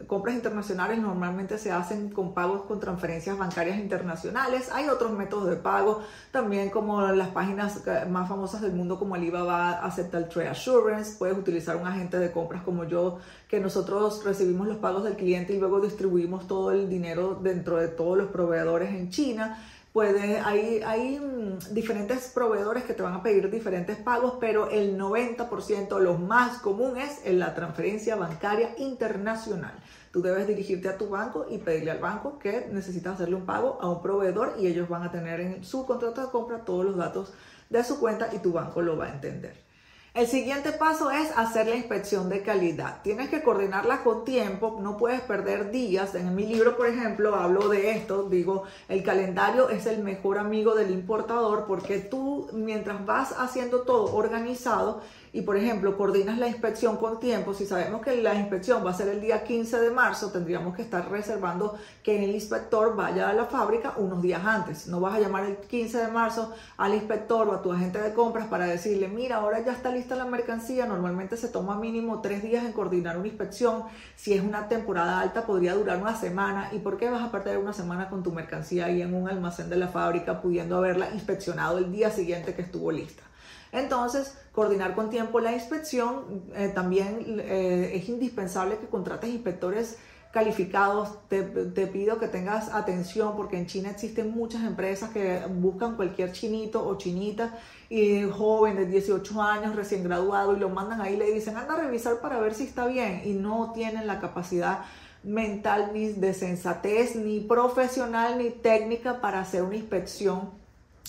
compras 0.07 0.35
internacionales 0.35 0.99
normalmente 0.99 1.57
se 1.57 1.71
hacen 1.71 2.09
con 2.09 2.33
pagos 2.33 2.63
con 2.63 2.79
transferencias 2.79 3.37
bancarias 3.37 3.77
internacionales. 3.77 4.69
Hay 4.73 4.89
otros 4.89 5.11
métodos 5.11 5.49
de 5.49 5.55
pago, 5.55 6.01
también 6.31 6.69
como 6.69 7.01
las 7.01 7.29
páginas 7.29 7.81
más 8.09 8.27
famosas 8.27 8.61
del 8.61 8.73
mundo 8.73 8.99
como 8.99 9.15
Alibaba 9.15 9.71
acepta 9.83 10.17
el 10.17 10.27
Trade 10.27 10.49
Assurance. 10.49 11.15
Puedes 11.17 11.37
utilizar 11.37 11.77
un 11.77 11.87
agente 11.87 12.19
de 12.19 12.31
compras 12.31 12.63
como 12.63 12.83
yo, 12.83 13.19
que 13.47 13.59
nosotros 13.59 14.23
recibimos 14.25 14.67
los 14.67 14.77
pagos 14.77 15.03
del 15.03 15.15
cliente 15.15 15.53
y 15.53 15.59
luego 15.59 15.79
distribuimos 15.79 16.47
todo 16.47 16.71
el 16.71 16.89
dinero 16.89 17.39
dentro 17.41 17.77
de 17.77 17.87
todos 17.87 18.17
los 18.17 18.27
proveedores 18.27 18.89
en 18.89 19.09
China 19.09 19.57
Puedes, 19.93 20.41
hay, 20.45 21.19
mm, 21.19 21.73
diferentes 21.73 22.29
proveedores 22.29 22.85
que 22.85 22.93
te 22.93 23.03
van 23.03 23.13
a 23.13 23.23
pedir 23.23 23.51
diferentes 23.51 23.97
pagos, 23.97 24.35
pero 24.39 24.69
el 24.69 24.97
90%, 24.97 25.99
lo 25.99 26.17
más 26.17 26.59
común 26.59 26.95
es 26.97 27.19
en 27.25 27.39
la 27.39 27.53
transferencia 27.53 28.15
bancaria 28.15 28.73
internacional. 28.77 29.73
Tú 30.13 30.21
debes 30.21 30.47
dirigirte 30.47 30.87
a 30.87 30.97
tu 30.97 31.09
banco 31.09 31.45
y 31.49 31.57
pedirle 31.57 31.91
al 31.91 31.99
banco 31.99 32.39
que 32.39 32.69
necesitas 32.71 33.15
hacerle 33.15 33.35
un 33.35 33.45
pago 33.45 33.79
a 33.81 33.89
un 33.89 34.01
proveedor 34.01 34.55
y 34.59 34.67
ellos 34.67 34.87
van 34.87 35.03
a 35.03 35.11
tener 35.11 35.41
en 35.41 35.63
su 35.65 35.85
contrato 35.85 36.21
de 36.21 36.31
compra 36.31 36.63
todos 36.63 36.85
los 36.85 36.95
datos 36.95 37.33
de 37.69 37.83
su 37.83 37.99
cuenta 37.99 38.29
y 38.33 38.39
tu 38.39 38.53
banco 38.53 38.81
lo 38.81 38.95
va 38.95 39.07
a 39.07 39.13
entender. 39.13 39.70
El 40.13 40.27
siguiente 40.27 40.73
paso 40.73 41.09
es 41.09 41.31
hacer 41.37 41.67
la 41.67 41.75
inspección 41.75 42.27
de 42.27 42.41
calidad. 42.41 43.01
Tienes 43.01 43.29
que 43.29 43.41
coordinarla 43.41 44.03
con 44.03 44.25
tiempo, 44.25 44.77
no 44.81 44.97
puedes 44.97 45.21
perder 45.21 45.71
días. 45.71 46.15
En 46.15 46.35
mi 46.35 46.45
libro, 46.45 46.75
por 46.75 46.87
ejemplo, 46.87 47.33
hablo 47.35 47.69
de 47.69 47.91
esto, 47.91 48.23
digo, 48.23 48.63
el 48.89 49.03
calendario 49.03 49.69
es 49.69 49.85
el 49.85 50.03
mejor 50.03 50.37
amigo 50.37 50.75
del 50.75 50.91
importador 50.91 51.63
porque 51.65 51.99
tú, 51.99 52.49
mientras 52.51 53.05
vas 53.05 53.31
haciendo 53.39 53.83
todo 53.83 54.13
organizado, 54.13 55.01
y, 55.33 55.43
por 55.43 55.55
ejemplo, 55.55 55.97
coordinas 55.97 56.37
la 56.37 56.47
inspección 56.47 56.97
con 56.97 57.19
tiempo, 57.19 57.53
si 57.53 57.65
sabemos 57.65 58.01
que 58.01 58.21
la 58.21 58.35
inspección 58.35 58.85
va 58.85 58.91
a 58.91 58.93
ser 58.93 59.07
el 59.07 59.21
día 59.21 59.45
15 59.45 59.79
de 59.79 59.89
marzo, 59.89 60.29
tendríamos 60.31 60.75
que 60.75 60.81
estar 60.81 61.09
reservando 61.09 61.77
que 62.03 62.21
el 62.21 62.31
inspector 62.31 62.97
vaya 62.97 63.29
a 63.29 63.33
la 63.33 63.45
fábrica 63.45 63.93
unos 63.95 64.21
días 64.21 64.43
antes. 64.45 64.87
No 64.87 64.99
vas 64.99 65.15
a 65.15 65.19
llamar 65.21 65.45
el 65.45 65.55
15 65.55 65.99
de 65.99 66.07
marzo 66.09 66.53
al 66.75 66.95
inspector 66.95 67.47
o 67.47 67.53
a 67.53 67.61
tu 67.61 67.71
agente 67.71 68.01
de 68.01 68.13
compras 68.13 68.47
para 68.47 68.65
decirle, 68.65 69.07
mira, 69.07 69.37
ahora 69.37 69.63
ya 69.63 69.71
está 69.71 69.89
lista 69.91 70.15
la 70.15 70.25
mercancía. 70.25 70.85
Normalmente 70.85 71.37
se 71.37 71.47
toma 71.47 71.77
mínimo 71.77 72.19
tres 72.19 72.43
días 72.43 72.65
en 72.65 72.73
coordinar 72.73 73.17
una 73.17 73.27
inspección. 73.27 73.83
Si 74.17 74.33
es 74.33 74.41
una 74.41 74.67
temporada 74.67 75.21
alta, 75.21 75.45
podría 75.45 75.75
durar 75.75 76.01
una 76.01 76.17
semana. 76.17 76.69
¿Y 76.73 76.79
por 76.79 76.97
qué 76.97 77.09
vas 77.09 77.23
a 77.23 77.31
perder 77.31 77.57
una 77.57 77.71
semana 77.71 78.09
con 78.09 78.21
tu 78.21 78.33
mercancía 78.33 78.87
ahí 78.87 79.01
en 79.01 79.13
un 79.13 79.29
almacén 79.29 79.69
de 79.69 79.77
la 79.77 79.87
fábrica, 79.87 80.41
pudiendo 80.41 80.75
haberla 80.75 81.09
inspeccionado 81.13 81.77
el 81.77 81.89
día 81.89 82.11
siguiente 82.11 82.53
que 82.53 82.63
estuvo 82.63 82.91
lista? 82.91 83.23
Entonces, 83.71 84.37
coordinar 84.51 84.95
con 84.95 85.09
tiempo 85.09 85.39
la 85.39 85.53
inspección, 85.53 86.43
eh, 86.55 86.71
también 86.73 87.39
eh, 87.39 87.91
es 87.95 88.09
indispensable 88.09 88.77
que 88.77 88.87
contrates 88.87 89.29
inspectores 89.29 89.97
calificados. 90.31 91.27
Te, 91.27 91.43
pido 91.87 92.19
que 92.19 92.27
tengas 92.27 92.69
atención 92.69 93.35
porque 93.35 93.57
en 93.57 93.67
China 93.67 93.91
existen 93.91 94.31
muchas 94.31 94.63
empresas 94.63 95.09
que 95.11 95.41
buscan 95.49 95.95
cualquier 95.95 96.31
chinito 96.31 96.85
o 96.85 96.97
chinita 96.97 97.57
y 97.89 98.23
joven 98.23 98.77
de 98.77 98.85
18 98.85 99.41
años, 99.41 99.75
recién 99.75 100.03
graduado, 100.03 100.55
y 100.55 100.59
lo 100.59 100.69
mandan 100.69 101.01
ahí 101.01 101.15
y 101.15 101.17
le 101.17 101.31
dicen, 101.31 101.57
anda 101.57 101.73
a 101.73 101.81
revisar 101.81 102.21
para 102.21 102.39
ver 102.39 102.53
si 102.53 102.63
está 102.63 102.87
bien. 102.87 103.21
Y 103.25 103.33
no 103.33 103.71
tienen 103.73 104.07
la 104.07 104.19
capacidad 104.19 104.85
mental 105.23 105.91
ni 105.93 106.13
de 106.13 106.33
sensatez, 106.33 107.15
ni 107.15 107.41
profesional, 107.41 108.37
ni 108.37 108.49
técnica 108.49 109.21
para 109.21 109.41
hacer 109.41 109.63
una 109.63 109.75
inspección. 109.75 110.49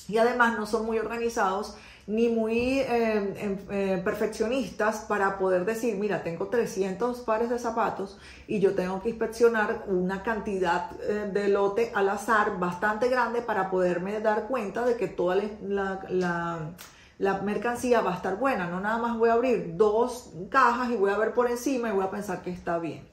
Y 0.08 0.18
además 0.18 0.58
no 0.58 0.66
son 0.66 0.84
muy 0.84 0.98
organizados 0.98 1.76
ni 2.06 2.28
muy 2.28 2.80
em, 2.80 3.34
em, 3.36 3.58
eh, 3.70 4.00
perfeccionistas 4.04 5.00
para 5.08 5.38
poder 5.38 5.64
decir, 5.64 5.96
mira, 5.96 6.22
tengo 6.22 6.48
300 6.48 7.20
pares 7.20 7.50
de 7.50 7.58
zapatos 7.58 8.18
y 8.46 8.60
yo 8.60 8.74
tengo 8.74 9.00
que 9.02 9.10
inspeccionar 9.10 9.84
una 9.86 10.22
cantidad 10.22 10.90
eh, 11.02 11.30
de 11.32 11.48
lote 11.48 11.92
al 11.94 12.08
azar 12.08 12.58
bastante 12.58 13.08
grande 13.08 13.42
para 13.42 13.70
poderme 13.70 14.20
dar 14.20 14.48
cuenta 14.48 14.84
de 14.84 14.96
que 14.96 15.08
toda 15.08 15.36
la, 15.62 16.74
la, 17.18 17.40
mercancía 17.42 18.00
va 18.00 18.14
a 18.14 18.16
estar 18.16 18.36
buena. 18.36 18.66
No 18.68 18.80
nada 18.80 18.98
más 18.98 19.16
voy 19.16 19.28
a 19.28 19.34
abrir 19.34 19.76
dos 19.76 20.32
cajas 20.50 20.90
y 20.90 20.96
voy 20.96 21.10
a 21.10 21.18
ver 21.18 21.32
por 21.32 21.50
encima 21.50 21.88
y 21.88 21.92
voy 21.92 22.04
a 22.04 22.10
pensar 22.10 22.42
que 22.42 22.50
está 22.50 22.78
bien. 22.78 23.11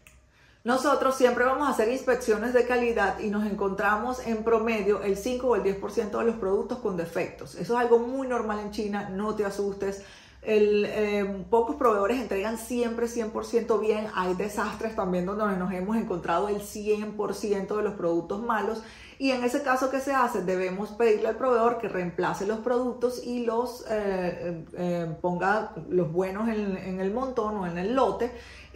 Nosotros 0.64 1.16
siempre 1.16 1.46
vamos 1.46 1.68
a 1.68 1.72
hacer 1.72 1.90
inspecciones 1.90 2.54
de 2.54 2.66
calidad 2.66 3.20
y 3.20 3.30
nos 3.30 3.46
encontramos 3.46 4.20
en 4.28 4.44
promedio 4.44 5.02
el 5.02 5.16
5 5.16 5.48
o 5.48 5.56
el 5.56 5.64
10% 5.64 6.18
de 6.18 6.26
los 6.26 6.36
productos 6.36 6.80
con 6.80 6.98
defectos. 6.98 7.56
Eso 7.56 7.74
es 7.74 7.80
algo 7.80 8.00
muy 8.00 8.28
normal 8.28 8.60
en 8.60 8.72
China, 8.72 9.10
no 9.10 9.36
te 9.36 9.46
asustes. 9.46 10.04
Eh, 10.42 11.46
pocos 11.50 11.76
proveedores 11.76 12.20
entregan 12.20 12.58
siempre 12.58 13.08
100% 13.08 13.80
bien. 13.80 14.08
Hay 14.16 14.36
desastres 14.36 14.96
también 14.96 15.26
donde 15.26 15.58
nos 15.58 15.74
hemos 15.74 15.98
encontrado 15.98 16.48
el 16.50 16.62
100% 16.62 17.76
de 17.76 17.84
los 17.84 17.94
productos 17.94 18.42
malos. 18.42 18.82
Y 19.22 19.32
en 19.32 19.44
ese 19.44 19.62
caso, 19.64 19.90
¿qué 19.92 20.00
se 20.00 20.14
hace? 20.14 20.44
Debemos 20.44 20.92
pedirle 20.92 21.28
al 21.28 21.36
proveedor 21.36 21.78
que 21.78 21.90
reemplace 21.90 22.48
los 22.48 22.60
productos 22.60 23.22
y 23.22 23.44
los 23.44 23.86
eh, 23.90 24.64
eh, 24.78 25.18
ponga 25.22 25.74
los 25.90 26.10
buenos 26.10 26.48
en, 26.48 27.02
el 27.02 27.12
montón 27.12 27.58
o 27.58 27.68
en 27.68 27.78
el 27.78 27.96
lote 27.96 28.32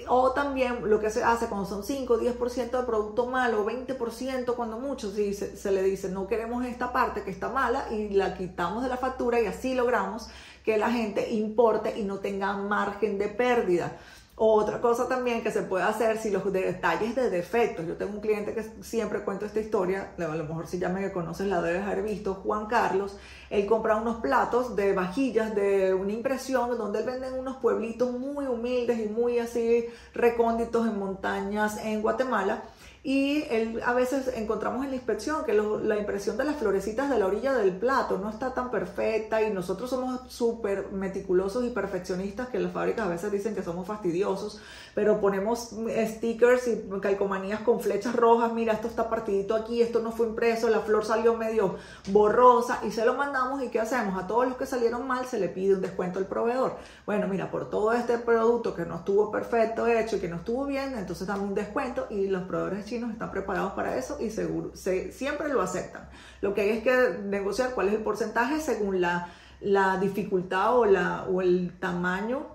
o 0.10 0.32
también 0.32 0.89
lo 0.89 1.00
que 1.00 1.10
se 1.10 1.24
hace 1.24 1.48
cuando 1.48 1.65
son 1.65 1.84
5, 1.84 2.20
10% 2.20 2.72
de 2.72 2.84
producto 2.84 3.27
malo, 3.27 3.65
20% 3.65 4.55
cuando 4.55 4.79
mucho, 4.79 5.12
si 5.12 5.34
se, 5.34 5.72
le 5.72 5.84
dice 5.84 6.10
no 6.10 6.27
queremos 6.27 6.65
esta 6.65 6.91
parte 6.91 7.24
que 7.24 7.32
está 7.32 7.48
mala 7.50 7.86
y 7.91 8.10
la 8.10 8.36
quitamos 8.36 8.84
de 8.84 8.89
la 8.89 8.98
factura 8.98 9.39
y 9.39 9.46
así 9.46 9.75
logramos 9.75 10.29
que 10.63 10.77
la 10.77 10.89
gente 10.91 11.32
importe 11.32 12.00
y 12.00 12.03
no 12.03 12.20
tenga 12.20 12.55
margen 12.58 13.17
de 13.17 13.27
pérdida. 13.27 13.98
Otra 14.36 14.82
cosa 14.82 15.08
también 15.08 15.43
que 15.43 15.51
se 15.51 15.62
puede 15.62 15.84
hacer 15.84 16.17
si 16.17 16.32
los 16.32 16.51
detalles 16.51 17.15
de 17.15 17.29
defectos. 17.29 17.86
Yo 17.86 17.98
tengo 17.98 18.13
un 18.13 18.20
cliente 18.20 18.55
que 18.55 18.63
siempre 18.82 19.20
cuento 19.20 19.46
esta 19.46 19.60
historia, 19.60 20.13
a 20.17 20.36
lo 20.36 20.43
mejor 20.43 20.65
si 20.65 20.79
ya 20.79 20.89
me 20.89 21.12
conoces 21.12 21.48
la 21.48 21.62
debes 21.62 21.84
haber 21.84 22.01
visto, 22.01 22.34
Juan 22.34 22.65
Carlos. 22.65 23.15
Él 23.51 23.67
compra 23.67 23.96
unos 23.96 24.22
platos 24.22 24.75
de 24.75 24.93
vajillas 24.93 25.53
de 25.53 25.93
una 25.93 26.13
impresión 26.13 26.75
donde 26.79 27.00
él 27.00 27.05
venden 27.05 27.36
unos 27.36 27.58
pueblitos 27.58 28.12
muy 28.12 28.48
humildes 28.48 29.00
y 29.00 29.08
muy 29.08 29.38
así 29.38 29.86
recónditos 30.15 30.88
en 30.88 30.98
montañas 30.98 31.77
en 31.86 32.01
Guatemala 32.01 32.63
y 33.05 33.43
él, 33.50 33.81
a 33.86 33.93
veces 33.93 34.31
encontramos 34.33 34.86
en 34.86 34.91
la 34.91 34.95
inspección 34.95 35.43
que 35.43 35.51
la 35.51 35.98
impresión 35.98 36.38
de 36.38 36.45
las 36.45 36.55
florecitas 36.55 37.10
de 37.10 37.19
la 37.19 37.25
orilla 37.25 37.51
del 37.53 37.75
plato 37.75 38.17
no 38.17 38.29
está 38.29 38.53
tan 38.53 38.72
perfecta 38.72 39.41
y 39.41 39.51
nosotros 39.51 39.89
somos 39.89 40.22
súper 40.31 40.89
meticulosos 40.93 41.65
y 41.65 41.72
perfeccionistas 41.72 42.48
que 42.48 42.60
las 42.60 42.72
fábricas 42.72 43.05
a 43.05 43.10
veces 43.10 43.29
dicen 43.29 43.55
que 43.55 43.62
somos 43.62 43.88
fastidiosos, 43.88 44.62
pero 44.95 45.19
ponemos 45.19 45.75
stickers 45.98 46.69
y 46.69 46.89
calcomanías 47.01 47.60
con 47.60 47.81
flechas 47.81 48.15
rojas, 48.15 48.53
mira, 48.53 48.72
esto 48.72 48.88
está 48.88 49.10
partidito 49.10 49.53
aquí, 49.53 49.81
esto 49.81 50.00
no 50.00 50.13
fue 50.13 50.27
impreso, 50.27 50.69
la 50.69 50.79
flor 50.79 51.03
salió 51.03 51.36
medio 51.36 51.75
borrosa 52.07 52.79
y 52.88 52.91
se 52.91 53.05
lo 53.05 53.15
mandamos 53.15 53.62
y 53.63 53.67
¿qué 53.67 53.81
hacemos? 53.81 54.24
A 54.24 54.27
todos 54.27 54.48
los 54.48 54.55
que 54.55 54.65
salieron 54.65 55.05
mal 55.05 55.25
se 55.25 55.39
le 55.39 55.50
pide 55.50 55.75
un 55.75 55.81
descuento 55.81 56.19
al 56.19 56.25
proveedor. 56.25 56.77
Bueno, 57.05 57.27
mira, 57.27 57.51
por 57.51 57.69
todo 57.69 57.91
este 57.91 58.17
producto 58.17 58.74
que 58.74 58.86
no 58.86 58.95
estuvo 58.95 59.29
perfecto 59.29 59.88
hecho 59.88 60.15
y 60.15 60.19
que 60.22 60.29
no 60.29 60.38
estuvo 60.38 60.65
bien, 60.65 60.98
entonces 60.98 61.27
damos 61.27 61.50
un 61.50 61.55
descuento 61.55 62.07
y 62.10 62.27
los 62.27 62.43
proveedores 62.43 62.92
chinos 62.93 63.12
están 63.12 63.31
preparados 63.31 63.73
para 63.73 63.97
eso 63.97 64.17
y 64.21 64.29
seguro, 64.29 64.71
siempre 64.75 65.50
lo 65.50 65.62
aceptan. 65.62 66.07
Lo 66.41 66.53
que 66.53 66.62
hay 66.62 66.69
es 66.69 66.83
que 66.83 67.17
negociar 67.23 67.73
cuál 67.73 67.88
es 67.88 67.95
el 67.95 68.03
porcentaje 68.03 68.59
según 68.59 69.01
la, 69.01 69.29
la 69.62 69.97
dificultad 69.97 70.77
o, 70.77 70.85
la, 70.85 71.23
o 71.23 71.41
el 71.41 71.73
tamaño 71.79 72.45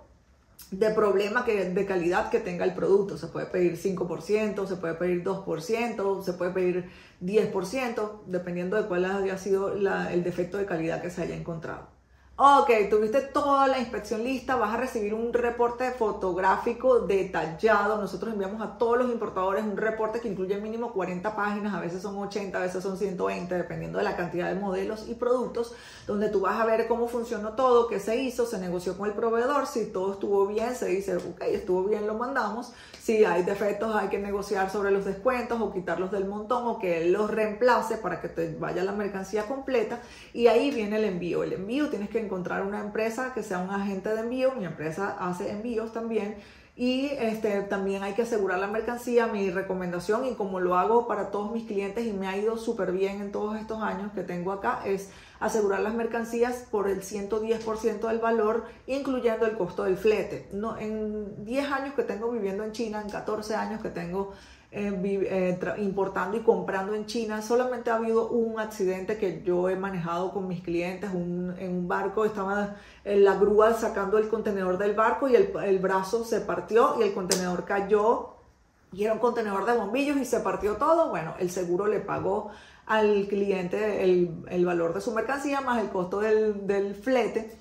de 0.70 0.90
problema 0.90 1.44
que, 1.44 1.70
de 1.70 1.86
calidad 1.86 2.30
que 2.30 2.38
tenga 2.38 2.64
el 2.64 2.74
producto. 2.74 3.18
Se 3.18 3.26
puede 3.26 3.46
pedir 3.46 3.76
5%, 3.76 4.66
se 4.66 4.76
puede 4.76 4.94
pedir 4.94 5.24
2%, 5.24 6.22
se 6.22 6.32
puede 6.34 6.50
pedir 6.52 6.90
10%, 7.20 8.10
dependiendo 8.26 8.76
de 8.76 8.86
cuál 8.86 9.04
haya 9.06 9.38
sido 9.38 9.72
el 9.72 10.22
defecto 10.22 10.56
de 10.56 10.66
calidad 10.66 11.02
que 11.02 11.10
se 11.10 11.22
haya 11.22 11.34
encontrado. 11.34 11.97
Ok, 12.40 12.70
tuviste 12.88 13.20
toda 13.20 13.66
la 13.66 13.80
inspección 13.80 14.22
lista, 14.22 14.54
vas 14.54 14.72
a 14.72 14.76
recibir 14.76 15.12
un 15.12 15.32
reporte 15.32 15.90
fotográfico 15.90 17.00
detallado. 17.00 18.00
Nosotros 18.00 18.32
enviamos 18.32 18.62
a 18.62 18.78
todos 18.78 18.96
los 18.96 19.10
importadores 19.10 19.64
un 19.64 19.76
reporte 19.76 20.20
que 20.20 20.28
incluye 20.28 20.56
mínimo 20.60 20.92
40 20.92 21.34
páginas, 21.34 21.74
a 21.74 21.80
veces 21.80 22.00
son 22.00 22.16
80, 22.16 22.56
a 22.56 22.60
veces 22.60 22.80
son 22.80 22.96
120, 22.96 23.52
dependiendo 23.56 23.98
de 23.98 24.04
la 24.04 24.16
cantidad 24.16 24.54
de 24.54 24.54
modelos 24.54 25.08
y 25.08 25.14
productos, 25.14 25.74
donde 26.06 26.28
tú 26.28 26.38
vas 26.38 26.60
a 26.60 26.64
ver 26.64 26.86
cómo 26.86 27.08
funcionó 27.08 27.54
todo, 27.54 27.88
qué 27.88 27.98
se 27.98 28.14
hizo, 28.22 28.46
se 28.46 28.58
negoció 28.58 28.96
con 28.96 29.08
el 29.08 29.16
proveedor, 29.16 29.66
si 29.66 29.86
todo 29.86 30.12
estuvo 30.12 30.46
bien, 30.46 30.76
se 30.76 30.86
dice, 30.86 31.16
ok, 31.16 31.42
estuvo 31.42 31.82
bien, 31.82 32.06
lo 32.06 32.14
mandamos. 32.14 32.72
Si 33.02 33.24
hay 33.24 33.42
defectos, 33.42 33.96
hay 33.96 34.10
que 34.10 34.18
negociar 34.20 34.70
sobre 34.70 34.92
los 34.92 35.04
descuentos 35.04 35.60
o 35.60 35.72
quitarlos 35.72 36.12
del 36.12 36.26
montón 36.26 36.68
o 36.68 36.78
que 36.78 37.02
él 37.02 37.12
los 37.12 37.30
reemplace 37.30 37.96
para 37.96 38.20
que 38.20 38.28
te 38.28 38.54
vaya 38.54 38.84
la 38.84 38.92
mercancía 38.92 39.46
completa. 39.46 40.00
Y 40.32 40.46
ahí 40.46 40.70
viene 40.70 40.98
el 40.98 41.04
envío. 41.04 41.42
El 41.42 41.54
envío 41.54 41.88
tienes 41.88 42.10
que 42.10 42.27
encontrar 42.28 42.62
una 42.62 42.80
empresa 42.80 43.32
que 43.34 43.42
sea 43.42 43.58
un 43.58 43.70
agente 43.70 44.10
de 44.10 44.20
envío, 44.20 44.52
mi 44.52 44.64
empresa 44.64 45.16
hace 45.18 45.50
envíos 45.50 45.92
también 45.92 46.36
y 46.78 47.06
este, 47.18 47.62
también 47.62 48.04
hay 48.04 48.12
que 48.12 48.22
asegurar 48.22 48.60
la 48.60 48.68
mercancía. 48.68 49.26
Mi 49.26 49.50
recomendación, 49.50 50.24
y 50.26 50.34
como 50.34 50.60
lo 50.60 50.78
hago 50.78 51.08
para 51.08 51.32
todos 51.32 51.50
mis 51.50 51.66
clientes 51.66 52.06
y 52.06 52.12
me 52.12 52.28
ha 52.28 52.36
ido 52.36 52.56
súper 52.56 52.92
bien 52.92 53.20
en 53.20 53.32
todos 53.32 53.58
estos 53.58 53.82
años 53.82 54.12
que 54.12 54.22
tengo 54.22 54.52
acá, 54.52 54.82
es 54.84 55.10
asegurar 55.40 55.80
las 55.80 55.94
mercancías 55.94 56.66
por 56.70 56.88
el 56.88 57.02
110% 57.02 58.06
del 58.06 58.20
valor, 58.20 58.66
incluyendo 58.86 59.44
el 59.44 59.56
costo 59.56 59.82
del 59.82 59.96
flete. 59.96 60.48
No, 60.52 60.78
en 60.78 61.44
10 61.44 61.72
años 61.72 61.94
que 61.94 62.04
tengo 62.04 62.30
viviendo 62.30 62.62
en 62.62 62.70
China, 62.70 63.00
en 63.00 63.10
14 63.10 63.56
años 63.56 63.82
que 63.82 63.90
tengo 63.90 64.34
eh, 64.70 64.92
eh, 65.02 65.74
importando 65.78 66.36
y 66.36 66.40
comprando 66.40 66.94
en 66.94 67.06
China, 67.06 67.40
solamente 67.40 67.90
ha 67.90 67.96
habido 67.96 68.28
un 68.28 68.60
accidente 68.60 69.16
que 69.16 69.42
yo 69.42 69.70
he 69.70 69.76
manejado 69.76 70.32
con 70.32 70.46
mis 70.46 70.62
clientes. 70.62 71.10
En 71.10 71.70
un 71.70 71.88
barco, 71.88 72.24
estaba 72.24 72.76
en 73.04 73.24
la 73.24 73.34
grúa 73.36 73.74
sacando 73.74 74.18
el 74.18 74.28
contenedor 74.28 74.76
del 74.76 74.94
barco 74.94 75.28
y 75.28 75.36
el, 75.36 75.52
el 75.64 75.78
brazo 75.78 76.24
se 76.24 76.40
partió 76.40 76.96
y 77.00 77.02
el 77.02 77.14
contenedor 77.14 77.64
cayó. 77.64 78.34
Y 78.92 79.04
era 79.04 79.12
un 79.12 79.18
contenedor 79.18 79.66
de 79.66 79.76
bombillos 79.76 80.16
y 80.16 80.24
se 80.24 80.40
partió 80.40 80.76
todo, 80.76 81.10
bueno, 81.10 81.34
el 81.38 81.50
seguro 81.50 81.86
le 81.86 82.00
pagó 82.00 82.50
al 82.88 83.26
cliente 83.28 84.02
el, 84.02 84.64
valor 84.64 84.94
de 84.94 85.02
su 85.02 85.12
mercancía 85.12 85.60
más 85.60 85.82
el 85.82 85.90
costo 85.90 86.20
del, 86.20 86.66
del 86.66 86.94
flete. 86.94 87.54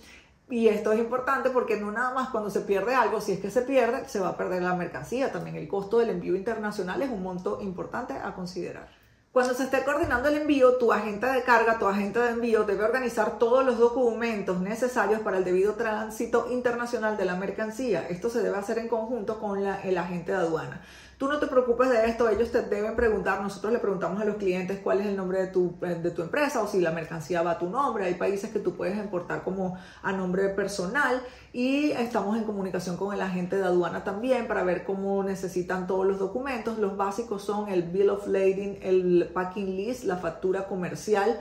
Y 0.50 0.70
esto 0.70 0.94
es 0.94 1.00
importante 1.00 1.50
porque 1.50 1.78
no 1.78 1.92
nada 1.92 2.14
más 2.14 2.30
cuando 2.30 2.50
se 2.50 2.62
pierde 2.62 2.96
algo, 2.96 3.20
si 3.20 3.34
es 3.34 3.40
que 3.40 3.52
se 3.52 3.64
pierde, 3.64 4.08
se 4.08 4.22
va 4.22 4.30
a 4.30 4.38
perder 4.38 4.62
la 4.64 4.76
mercancía. 4.76 5.32
También 5.32 5.58
el 5.58 5.68
costo 5.68 6.00
del 6.00 6.10
envío 6.10 6.36
internacional 6.36 7.02
es 7.02 7.10
un 7.10 7.22
monto 7.22 7.60
importante 7.62 8.14
a 8.14 8.34
considerar. 8.34 8.88
Cuando 9.34 9.54
se 9.54 9.66
esté 9.66 9.84
coordinando 9.84 10.30
el 10.30 10.38
envío, 10.38 10.78
tu 10.78 10.92
agente 10.92 11.28
de 11.28 11.44
carga, 11.44 11.78
tu 11.78 11.86
agente 11.86 12.18
de 12.18 12.30
envío 12.30 12.64
debe 12.64 12.86
organizar 12.86 13.38
todos 13.38 13.64
los 13.64 13.78
documentos 13.78 14.62
necesarios 14.62 15.20
para 15.20 15.38
el 15.38 15.44
debido 15.44 15.74
tránsito 15.76 16.48
internacional 16.50 17.18
de 17.18 17.26
la 17.26 17.36
mercancía. 17.36 18.08
Esto 18.08 18.30
se 18.30 18.42
debe 18.42 18.58
hacer 18.58 18.80
en 18.80 18.88
conjunto 18.88 19.40
con 19.40 19.60
el 19.60 19.98
agente 19.98 20.32
de 20.32 20.38
aduana. 20.38 20.82
Tú 21.18 21.28
no 21.28 21.40
te 21.40 21.48
preocupes 21.48 21.90
de 21.90 22.06
esto, 22.06 22.30
ellos 22.30 22.52
te 22.52 22.62
deben 22.62 22.96
preguntar, 22.96 23.42
nosotros 23.42 23.74
le 23.74 23.80
preguntamos 23.80 24.22
a 24.22 24.26
los 24.26 24.36
clientes 24.36 24.80
cuál 24.84 25.02
es 25.02 25.08
el 25.08 25.18
nombre 25.18 25.40
de 25.40 25.48
tu, 25.48 25.76
eh, 25.82 25.96
de 25.96 26.12
tu 26.12 26.22
empresa 26.22 26.62
o 26.62 26.68
si 26.68 26.80
la 26.80 26.92
mercancía 26.92 27.42
va 27.42 27.52
a 27.52 27.58
tu 27.58 27.68
nombre. 27.68 28.06
Hay 28.06 28.14
países 28.14 28.52
que 28.52 28.60
tú 28.60 28.76
puedes 28.76 28.96
importar 28.98 29.44
como 29.44 29.80
a 30.04 30.12
nombre 30.12 30.50
personal 30.50 31.20
y 31.54 31.90
estamos 31.90 32.38
en 32.38 32.44
comunicación 32.44 32.98
con 32.98 33.16
el 33.16 33.22
agente 33.22 33.56
de 33.56 33.64
aduana 33.64 34.04
también 34.04 34.48
para 34.48 34.64
ver 34.64 34.84
cómo 34.84 35.24
necesitan 35.24 35.88
todos 35.88 36.06
los 36.06 36.20
documentos. 36.20 36.78
Los 36.78 36.98
básicos 36.98 37.42
son 37.42 37.70
el 37.70 37.82
Bill 37.82 38.12
of 38.12 38.28
Lading, 38.28 38.78
el 38.84 39.32
Packing 39.34 39.76
List, 39.76 40.04
la 40.04 40.18
factura 40.18 40.68
comercial 40.68 41.40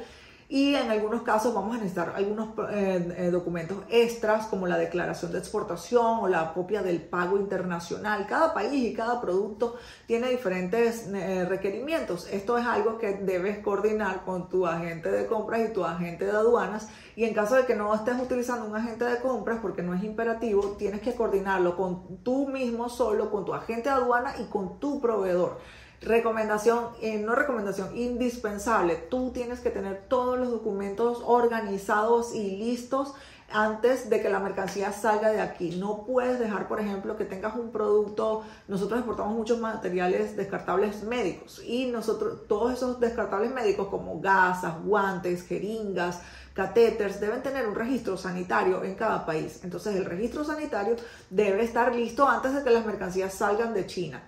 y 0.48 0.74
en 0.74 0.90
algunos 0.90 1.22
casos 1.22 1.52
vamos 1.52 1.74
a 1.74 1.78
necesitar 1.78 2.12
algunos 2.14 2.50
eh, 2.70 3.14
eh, 3.16 3.30
documentos 3.30 3.78
extras 3.88 4.46
como 4.46 4.66
la 4.68 4.78
declaración 4.78 5.32
de 5.32 5.38
exportación 5.38 6.20
o 6.20 6.28
la 6.28 6.52
copia 6.52 6.82
del 6.82 7.00
pago 7.00 7.36
internacional. 7.36 8.26
Cada 8.28 8.54
país 8.54 8.72
y 8.72 8.94
cada 8.94 9.20
producto 9.20 9.76
tiene 10.06 10.30
diferentes 10.30 11.08
eh, 11.08 11.44
requerimientos. 11.48 12.28
Esto 12.30 12.58
es 12.58 12.66
algo 12.66 12.96
que 12.98 13.14
debes 13.14 13.58
coordinar 13.58 14.24
con 14.24 14.48
tu 14.48 14.66
agente 14.66 15.10
de 15.10 15.26
compras 15.26 15.68
y 15.68 15.72
tu 15.72 15.84
agente 15.84 16.26
de 16.26 16.32
aduanas 16.32 16.88
y 17.16 17.24
en 17.24 17.34
caso 17.34 17.56
de 17.56 17.66
que 17.66 17.74
no 17.74 17.92
estés 17.94 18.20
utilizando 18.20 18.66
un 18.66 18.76
agente 18.76 19.04
de 19.04 19.18
compras 19.20 19.58
porque 19.60 19.82
no 19.82 19.94
es 19.94 20.04
imperativo, 20.04 20.76
tienes 20.78 21.00
que 21.00 21.14
coordinarlo 21.14 21.76
con 21.76 22.18
tú 22.22 22.48
mismo 22.48 22.88
solo, 22.88 23.30
con 23.30 23.44
tu 23.44 23.52
agente 23.52 23.88
de 23.88 23.96
aduana 23.96 24.34
y 24.38 24.44
con 24.44 24.78
tu 24.78 25.00
proveedor. 25.00 25.58
Recomendación, 26.00 26.90
eh, 27.00 27.18
no 27.18 27.34
recomendación, 27.34 27.96
indispensable. 27.96 28.96
Tú 28.96 29.30
tienes 29.32 29.60
que 29.60 29.70
tener 29.70 30.04
todos 30.08 30.38
los 30.38 30.50
documentos 30.50 31.22
organizados 31.24 32.34
y 32.34 32.56
listos 32.56 33.14
antes 33.50 34.10
de 34.10 34.20
que 34.20 34.28
la 34.28 34.40
mercancía 34.40 34.92
salga 34.92 35.30
de 35.30 35.40
aquí. 35.40 35.76
No 35.76 36.04
puedes 36.04 36.38
dejar, 36.38 36.68
por 36.68 36.80
ejemplo, 36.80 37.16
que 37.16 37.24
tengas 37.24 37.56
un 37.56 37.70
producto. 37.70 38.42
Nosotros 38.68 38.98
exportamos 38.98 39.34
muchos 39.34 39.58
materiales 39.58 40.36
descartables 40.36 41.02
médicos 41.04 41.62
y 41.64 41.86
nosotros, 41.86 42.46
todos 42.48 42.72
esos 42.72 43.00
descartables 43.00 43.52
médicos 43.52 43.88
como 43.88 44.20
gasas, 44.20 44.82
guantes, 44.84 45.46
jeringas, 45.46 46.20
catéteres, 46.54 47.20
deben 47.20 47.42
tener 47.42 47.68
un 47.68 47.74
registro 47.74 48.16
sanitario 48.16 48.82
en 48.82 48.94
cada 48.94 49.24
país. 49.24 49.60
Entonces, 49.62 49.94
el 49.96 50.04
registro 50.04 50.44
sanitario 50.44 50.96
debe 51.30 51.62
estar 51.64 51.94
listo 51.94 52.28
antes 52.28 52.54
de 52.54 52.64
que 52.64 52.70
las 52.70 52.86
mercancías 52.86 53.34
salgan 53.34 53.74
de 53.74 53.86
China. 53.86 54.22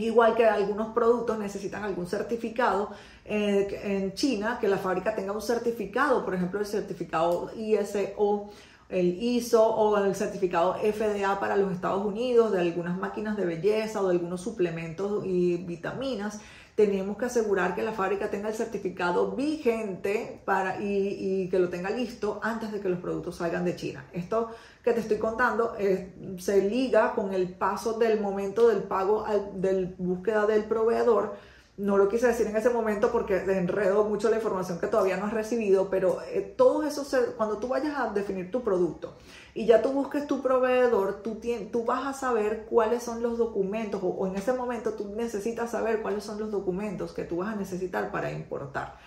Igual 0.00 0.34
que 0.34 0.46
algunos 0.46 0.88
productos 0.88 1.38
necesitan 1.38 1.84
algún 1.84 2.06
certificado 2.06 2.90
eh, 3.24 3.80
en 3.84 4.14
China, 4.14 4.58
que 4.60 4.68
la 4.68 4.78
fábrica 4.78 5.14
tenga 5.14 5.32
un 5.32 5.42
certificado, 5.42 6.24
por 6.24 6.34
ejemplo, 6.34 6.58
el 6.60 6.66
certificado 6.66 7.50
ISO, 7.56 8.50
el 8.88 9.22
ISO 9.22 9.64
o 9.64 9.96
el 9.98 10.14
certificado 10.14 10.74
FDA 10.74 11.38
para 11.38 11.56
los 11.56 11.72
Estados 11.72 12.04
Unidos, 12.04 12.50
de 12.52 12.60
algunas 12.60 12.98
máquinas 12.98 13.36
de 13.36 13.44
belleza 13.44 14.02
o 14.02 14.08
de 14.08 14.14
algunos 14.14 14.40
suplementos 14.40 15.24
y 15.24 15.58
vitaminas 15.58 16.40
tenemos 16.74 17.16
que 17.16 17.26
asegurar 17.26 17.74
que 17.74 17.82
la 17.82 17.92
fábrica 17.92 18.30
tenga 18.30 18.48
el 18.48 18.54
certificado 18.54 19.32
vigente 19.32 20.40
para, 20.44 20.80
y, 20.80 21.48
que 21.50 21.58
lo 21.58 21.68
tenga 21.68 21.90
listo 21.90 22.40
antes 22.42 22.72
de 22.72 22.80
que 22.80 22.88
los 22.88 22.98
productos 23.00 23.36
salgan 23.36 23.64
de 23.64 23.76
China. 23.76 24.06
Esto 24.12 24.50
que 24.82 24.92
te 24.92 25.00
estoy 25.00 25.18
contando 25.18 25.74
se 26.38 26.62
liga 26.68 27.14
con 27.14 27.34
el 27.34 27.52
paso 27.54 27.98
del 27.98 28.20
momento 28.20 28.68
del 28.68 28.82
pago, 28.84 29.24
de 29.54 29.94
búsqueda 29.98 30.46
del 30.46 30.64
proveedor. 30.64 31.34
No 31.80 31.96
lo 31.96 32.08
quise 32.08 32.26
decir 32.26 32.46
en 32.46 32.56
ese 32.56 32.68
momento 32.68 33.10
porque 33.10 33.38
enredo 33.38 34.04
mucho 34.04 34.28
la 34.28 34.36
información 34.36 34.78
que 34.78 34.86
todavía 34.86 35.16
no 35.16 35.24
has 35.24 35.32
recibido, 35.32 35.88
pero 35.88 36.20
eh, 36.22 36.54
todo 36.56 36.82
eso, 36.82 37.06
cuando 37.38 37.56
tú 37.56 37.68
vayas 37.68 37.98
a 37.98 38.10
definir 38.10 38.50
tu 38.50 38.62
producto, 38.62 39.14
y 39.54 39.64
ya 39.64 39.80
tú 39.80 39.90
busques 39.92 40.26
tu 40.26 40.42
proveedor, 40.42 41.22
tú, 41.22 41.40
tú 41.72 41.84
vas 41.86 42.06
a 42.06 42.12
saber 42.12 42.66
cuáles 42.68 43.02
son 43.02 43.22
los 43.22 43.38
documentos 43.38 44.00
o, 44.04 44.26
en 44.26 44.36
ese 44.36 44.52
momento 44.52 44.92
tú 44.92 45.14
necesitas 45.16 45.70
saber 45.70 46.02
cuáles 46.02 46.22
son 46.22 46.38
los 46.38 46.50
documentos 46.50 47.12
que 47.12 47.24
tú 47.24 47.38
vas 47.38 47.54
a 47.54 47.56
necesitar 47.56 48.12
para 48.12 48.30
importar. 48.30 48.98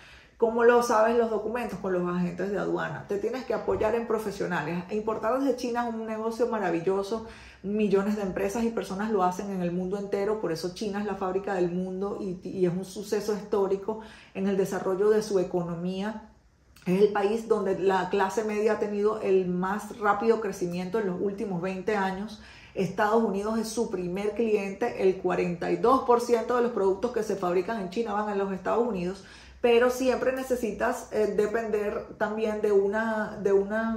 ¿Cómo 0.44 0.62
lo 0.62 0.82
sabes 0.82 1.16
los 1.16 1.30
documentos? 1.30 1.78
Con 1.78 1.94
los 1.94 2.06
agentes 2.06 2.50
de 2.50 2.58
aduana. 2.58 3.06
Te 3.08 3.16
tienes 3.16 3.46
que 3.46 3.54
apoyar 3.54 3.94
en 3.94 4.06
profesionales. 4.06 4.84
Importar 4.92 5.40
desde 5.40 5.56
China 5.56 5.88
es 5.88 5.94
un 5.94 6.06
negocio 6.06 6.48
maravilloso. 6.48 7.24
Millones 7.62 8.16
de 8.16 8.22
empresas 8.24 8.62
y 8.62 8.68
personas 8.68 9.10
lo 9.10 9.22
hacen 9.22 9.50
en 9.50 9.62
el 9.62 9.72
mundo 9.72 9.96
entero. 9.96 10.42
Por 10.42 10.52
eso 10.52 10.74
China 10.74 11.00
es 11.00 11.06
la 11.06 11.14
fábrica 11.14 11.54
del 11.54 11.70
mundo 11.70 12.18
y, 12.20 12.46
y 12.46 12.66
es 12.66 12.72
un 12.74 12.84
suceso 12.84 13.32
histórico 13.32 14.00
en 14.34 14.46
el 14.46 14.58
desarrollo 14.58 15.08
de 15.08 15.22
su 15.22 15.38
economía 15.38 16.28
es 16.86 17.00
el 17.00 17.12
país 17.12 17.48
donde 17.48 17.78
la 17.78 18.10
clase 18.10 18.44
media 18.44 18.74
ha 18.74 18.78
tenido 18.78 19.18
el 19.22 19.46
más 19.46 19.98
rápido 19.98 20.42
crecimiento 20.42 20.98
en 20.98 21.06
los 21.06 21.18
últimos 21.18 21.62
20 21.62 21.96
años. 21.96 22.42
Estados 22.74 23.22
Unidos 23.22 23.58
es 23.58 23.68
su 23.68 23.88
primer 23.88 24.32
cliente, 24.32 25.02
el 25.02 25.22
42% 25.22 26.56
de 26.56 26.62
los 26.62 26.72
productos 26.72 27.12
que 27.12 27.22
se 27.22 27.36
fabrican 27.36 27.80
en 27.80 27.88
China 27.88 28.12
van 28.12 28.28
a 28.28 28.34
los 28.34 28.52
Estados 28.52 28.86
Unidos, 28.86 29.24
pero 29.64 29.88
siempre 29.88 30.32
necesitas 30.32 31.08
eh, 31.10 31.32
depender 31.34 32.04
también 32.18 32.60
de, 32.60 32.70
una, 32.70 33.38
de, 33.42 33.54
una, 33.54 33.96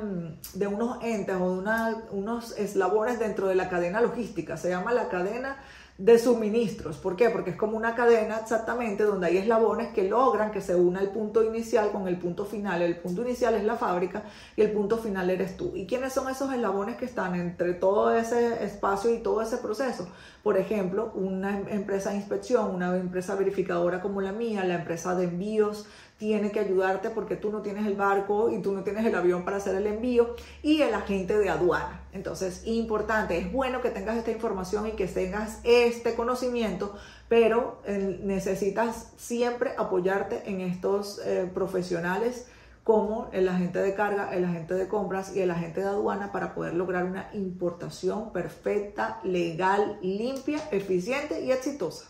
de 0.54 0.66
unos 0.66 1.04
entes 1.04 1.36
o 1.36 1.52
de 1.52 1.60
una, 1.60 2.04
unos 2.12 2.58
eslabones 2.58 3.20
dentro 3.20 3.50
de 3.50 3.56
la 3.56 3.68
cadena 3.68 4.00
logística. 4.00 4.56
Se 4.56 4.70
llama 4.70 4.94
la 4.94 5.10
cadena 5.10 5.58
de 5.98 6.20
suministros. 6.20 6.98
¿Por 6.98 7.16
qué? 7.16 7.32
Porque 7.32 7.52
es 7.52 7.56
como 7.56 7.76
una 7.76 7.96
cadena 7.96 8.38
exactamente 8.38 9.04
donde 9.04 9.28
hay 9.28 9.38
eslabones 9.38 9.88
que 9.90 10.08
logran 10.08 10.52
que 10.52 10.62
se 10.62 10.76
una 10.76 11.02
el 11.02 11.10
punto 11.10 11.44
inicial 11.44 11.92
con 11.92 12.08
el 12.08 12.18
punto 12.18 12.46
final. 12.46 12.84
El 12.84 12.98
punto 12.98 13.24
inicial 13.24 13.56
es 13.56 13.64
la 13.64 13.78
fábrica 13.78 14.24
y 14.56 14.62
el 14.62 14.72
punto 14.72 14.98
final 14.98 15.30
eres 15.30 15.58
tú. 15.58 15.72
¿Y 15.76 15.88
quiénes 15.88 16.14
son 16.14 16.30
esos 16.30 16.54
eslabones 16.54 16.98
que 16.98 17.06
están 17.06 17.34
entre 17.36 17.74
todo 17.74 18.16
ese 18.16 18.64
espacio 18.64 19.14
y 19.14 19.20
todo 19.20 19.42
ese 19.42 19.58
proceso? 19.58 20.08
Por 20.44 20.58
ejemplo, 20.58 21.12
una 21.16 21.60
empresa 21.60 22.12
de 22.12 22.18
inspección, 22.18 22.76
una 22.76 22.96
empresa 22.96 23.36
verificadora 23.36 24.00
como 24.00 24.22
la 24.22 24.32
mía, 24.32 24.64
la 24.66 24.76
empresa 24.76 25.16
de 25.16 25.26
envíos, 25.26 25.88
tiene 26.18 26.52
que 26.52 26.60
ayudarte 26.60 27.12
porque 27.12 27.36
tú 27.36 27.52
no 27.52 27.62
tienes 27.62 27.86
el 27.86 27.96
barco 27.96 28.50
y 28.50 28.60
tú 28.62 28.72
no 28.72 28.84
tienes 28.84 29.06
el 29.06 29.16
avión 29.16 29.46
para 29.46 29.58
hacer 29.58 29.76
el 29.76 29.86
envío 29.86 30.36
y 30.64 30.82
el 30.82 30.94
agente 30.94 31.38
de 31.38 31.50
aduana. 31.50 32.02
Entonces, 32.12 32.64
importante, 32.66 33.38
es 33.38 33.52
bueno 33.52 33.82
que 33.82 33.92
tengas 33.92 34.18
esta 34.18 34.32
información 34.32 34.88
y 34.88 34.92
que 34.92 35.08
tengas 35.08 35.60
este 35.64 36.16
conocimiento, 36.16 36.96
pero 37.30 37.82
eh, 37.86 38.20
necesitas 38.24 39.12
siempre 39.18 39.74
apoyarte 39.78 40.50
en 40.50 40.62
estos 40.62 41.22
eh, 41.24 41.50
profesionales 41.54 42.48
como 42.84 43.30
el 43.34 43.50
agente 43.50 43.80
de 43.80 43.94
carga, 43.94 44.34
el 44.34 44.46
agente 44.46 44.74
de 44.74 44.88
compras 44.88 45.36
y 45.36 45.42
el 45.42 45.52
agente 45.52 45.82
de 45.82 45.88
aduana 45.88 46.32
para 46.32 46.56
poder 46.56 46.74
lograr 46.74 47.04
una 47.04 47.30
importación 47.34 48.32
perfecta, 48.32 49.20
legal, 49.24 50.00
limpia, 50.02 50.62
eficiente 50.72 51.42
y 51.44 51.52
exitosa. 51.52 52.08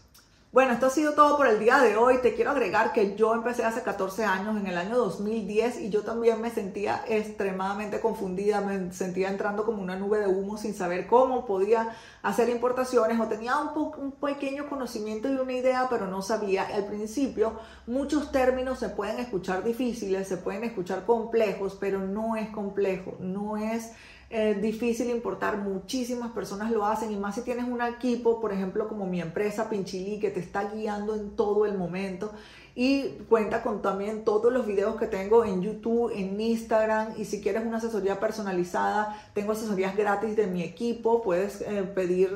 Bueno, 0.58 0.74
esto 0.74 0.88
ha 0.88 0.90
sido 0.90 1.14
todo 1.14 1.38
por 1.38 1.46
el 1.46 1.60
día 1.60 1.78
de 1.78 1.98
hoy. 1.98 2.18
Te 2.24 2.34
quiero 2.34 2.50
agregar 2.50 2.92
que 2.92 3.16
yo 3.16 3.36
empecé 3.36 3.64
hace 3.64 3.84
14 3.84 4.26
años, 4.26 4.58
en 4.58 4.66
el 4.66 4.76
año 4.76 4.98
2010, 4.98 5.82
y 5.82 5.92
yo 5.92 6.02
también 6.02 6.42
me 6.42 6.50
sentía 6.50 7.06
extremadamente 7.08 8.00
confundida, 8.00 8.62
me 8.62 8.92
sentía 8.92 9.30
entrando 9.30 9.66
como 9.66 9.84
una 9.84 9.98
nube 9.98 10.18
de 10.20 10.26
humo 10.26 10.58
sin 10.58 10.74
saber 10.74 11.06
cómo 11.06 11.46
podía 11.46 11.96
hacer 12.24 12.50
importaciones 12.50 13.20
o 13.20 13.28
tenía 13.28 13.56
un, 13.60 14.14
pequeño 14.14 14.68
conocimiento 14.68 15.30
y 15.30 15.36
una 15.36 15.54
idea, 15.54 15.86
pero 15.92 16.08
no 16.08 16.24
sabía. 16.24 16.64
Al 16.64 16.88
principio, 16.88 17.60
muchos 17.86 18.32
términos 18.32 18.80
se 18.80 18.90
pueden 18.90 19.20
escuchar 19.20 19.64
difíciles, 19.64 20.28
se 20.28 20.38
pueden 20.38 20.64
escuchar 20.64 21.06
complejos, 21.06 21.78
pero 21.80 22.00
no 22.00 22.36
es 22.36 22.50
complejo, 22.50 23.16
no 23.20 23.58
es 23.58 23.92
es 24.30 24.62
difícil 24.62 25.10
importar, 25.10 25.58
muchísimas 25.58 26.32
personas 26.32 26.72
lo 26.72 26.86
hacen 26.86 27.12
y 27.12 27.16
más 27.16 27.36
si 27.36 27.42
tienes 27.42 27.66
un 27.66 27.82
equipo, 27.82 28.42
por 28.42 28.52
ejemplo, 28.52 28.88
como 28.88 29.06
mi 29.06 29.22
empresa 29.22 29.70
Pinchili, 29.70 30.20
que 30.20 30.32
te 30.32 30.42
está 30.42 30.70
guiando 30.72 31.16
en 31.16 31.36
todo 31.36 31.66
el 31.66 31.78
momento 31.78 32.32
y 32.80 33.10
cuenta 33.28 33.64
con 33.64 33.82
también 33.82 34.24
todos 34.24 34.54
los 34.54 34.68
videos 34.68 34.98
que 34.98 35.08
tengo 35.08 35.44
en 35.44 35.64
YouTube, 35.64 36.12
en 36.14 36.40
Instagram 36.40 37.16
y 37.18 37.26
si 37.26 37.42
quieres 37.42 37.66
una 37.66 37.78
asesoría 37.78 38.20
personalizada, 38.20 39.20
tengo 39.34 39.54
asesorías 39.54 39.98
gratis 39.98 40.36
de 40.36 40.46
mi 40.46 40.62
equipo, 40.62 41.24
puedes 41.24 41.62
eh, 41.62 41.82
pedir 41.96 42.30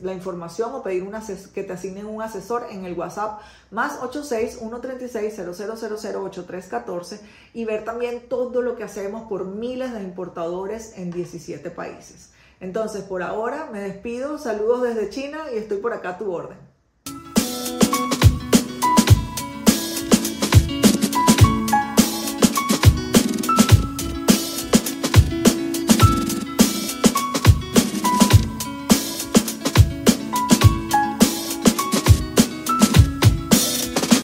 la 0.00 0.12
información 0.12 0.72
o 0.74 0.84
pedir 0.84 1.04
que 1.52 1.64
te 1.64 1.72
asignen 1.72 2.06
un 2.06 2.22
asesor 2.22 2.68
en 2.70 2.84
el 2.84 2.96
WhatsApp 2.96 3.40
más 3.72 3.98
86 4.00 4.58
136 4.60 5.40
8314 5.40 7.20
y 7.52 7.64
ver 7.64 7.84
también 7.84 8.28
todo 8.28 8.62
lo 8.62 8.76
que 8.76 8.84
hacemos 8.84 9.28
por 9.28 9.44
miles 9.44 9.92
de 9.92 10.04
importadores 10.04 10.96
en 10.96 11.10
17 11.10 11.68
países. 11.72 12.30
Entonces, 12.60 13.02
por 13.02 13.24
ahora 13.24 13.70
me 13.72 13.80
despido, 13.80 14.38
saludos 14.38 14.82
desde 14.82 15.10
China 15.10 15.46
y 15.52 15.58
estoy 15.58 15.78
por 15.78 15.94
acá 15.94 16.10
a 16.10 16.18
tu 16.18 16.32
orden. 16.32 16.69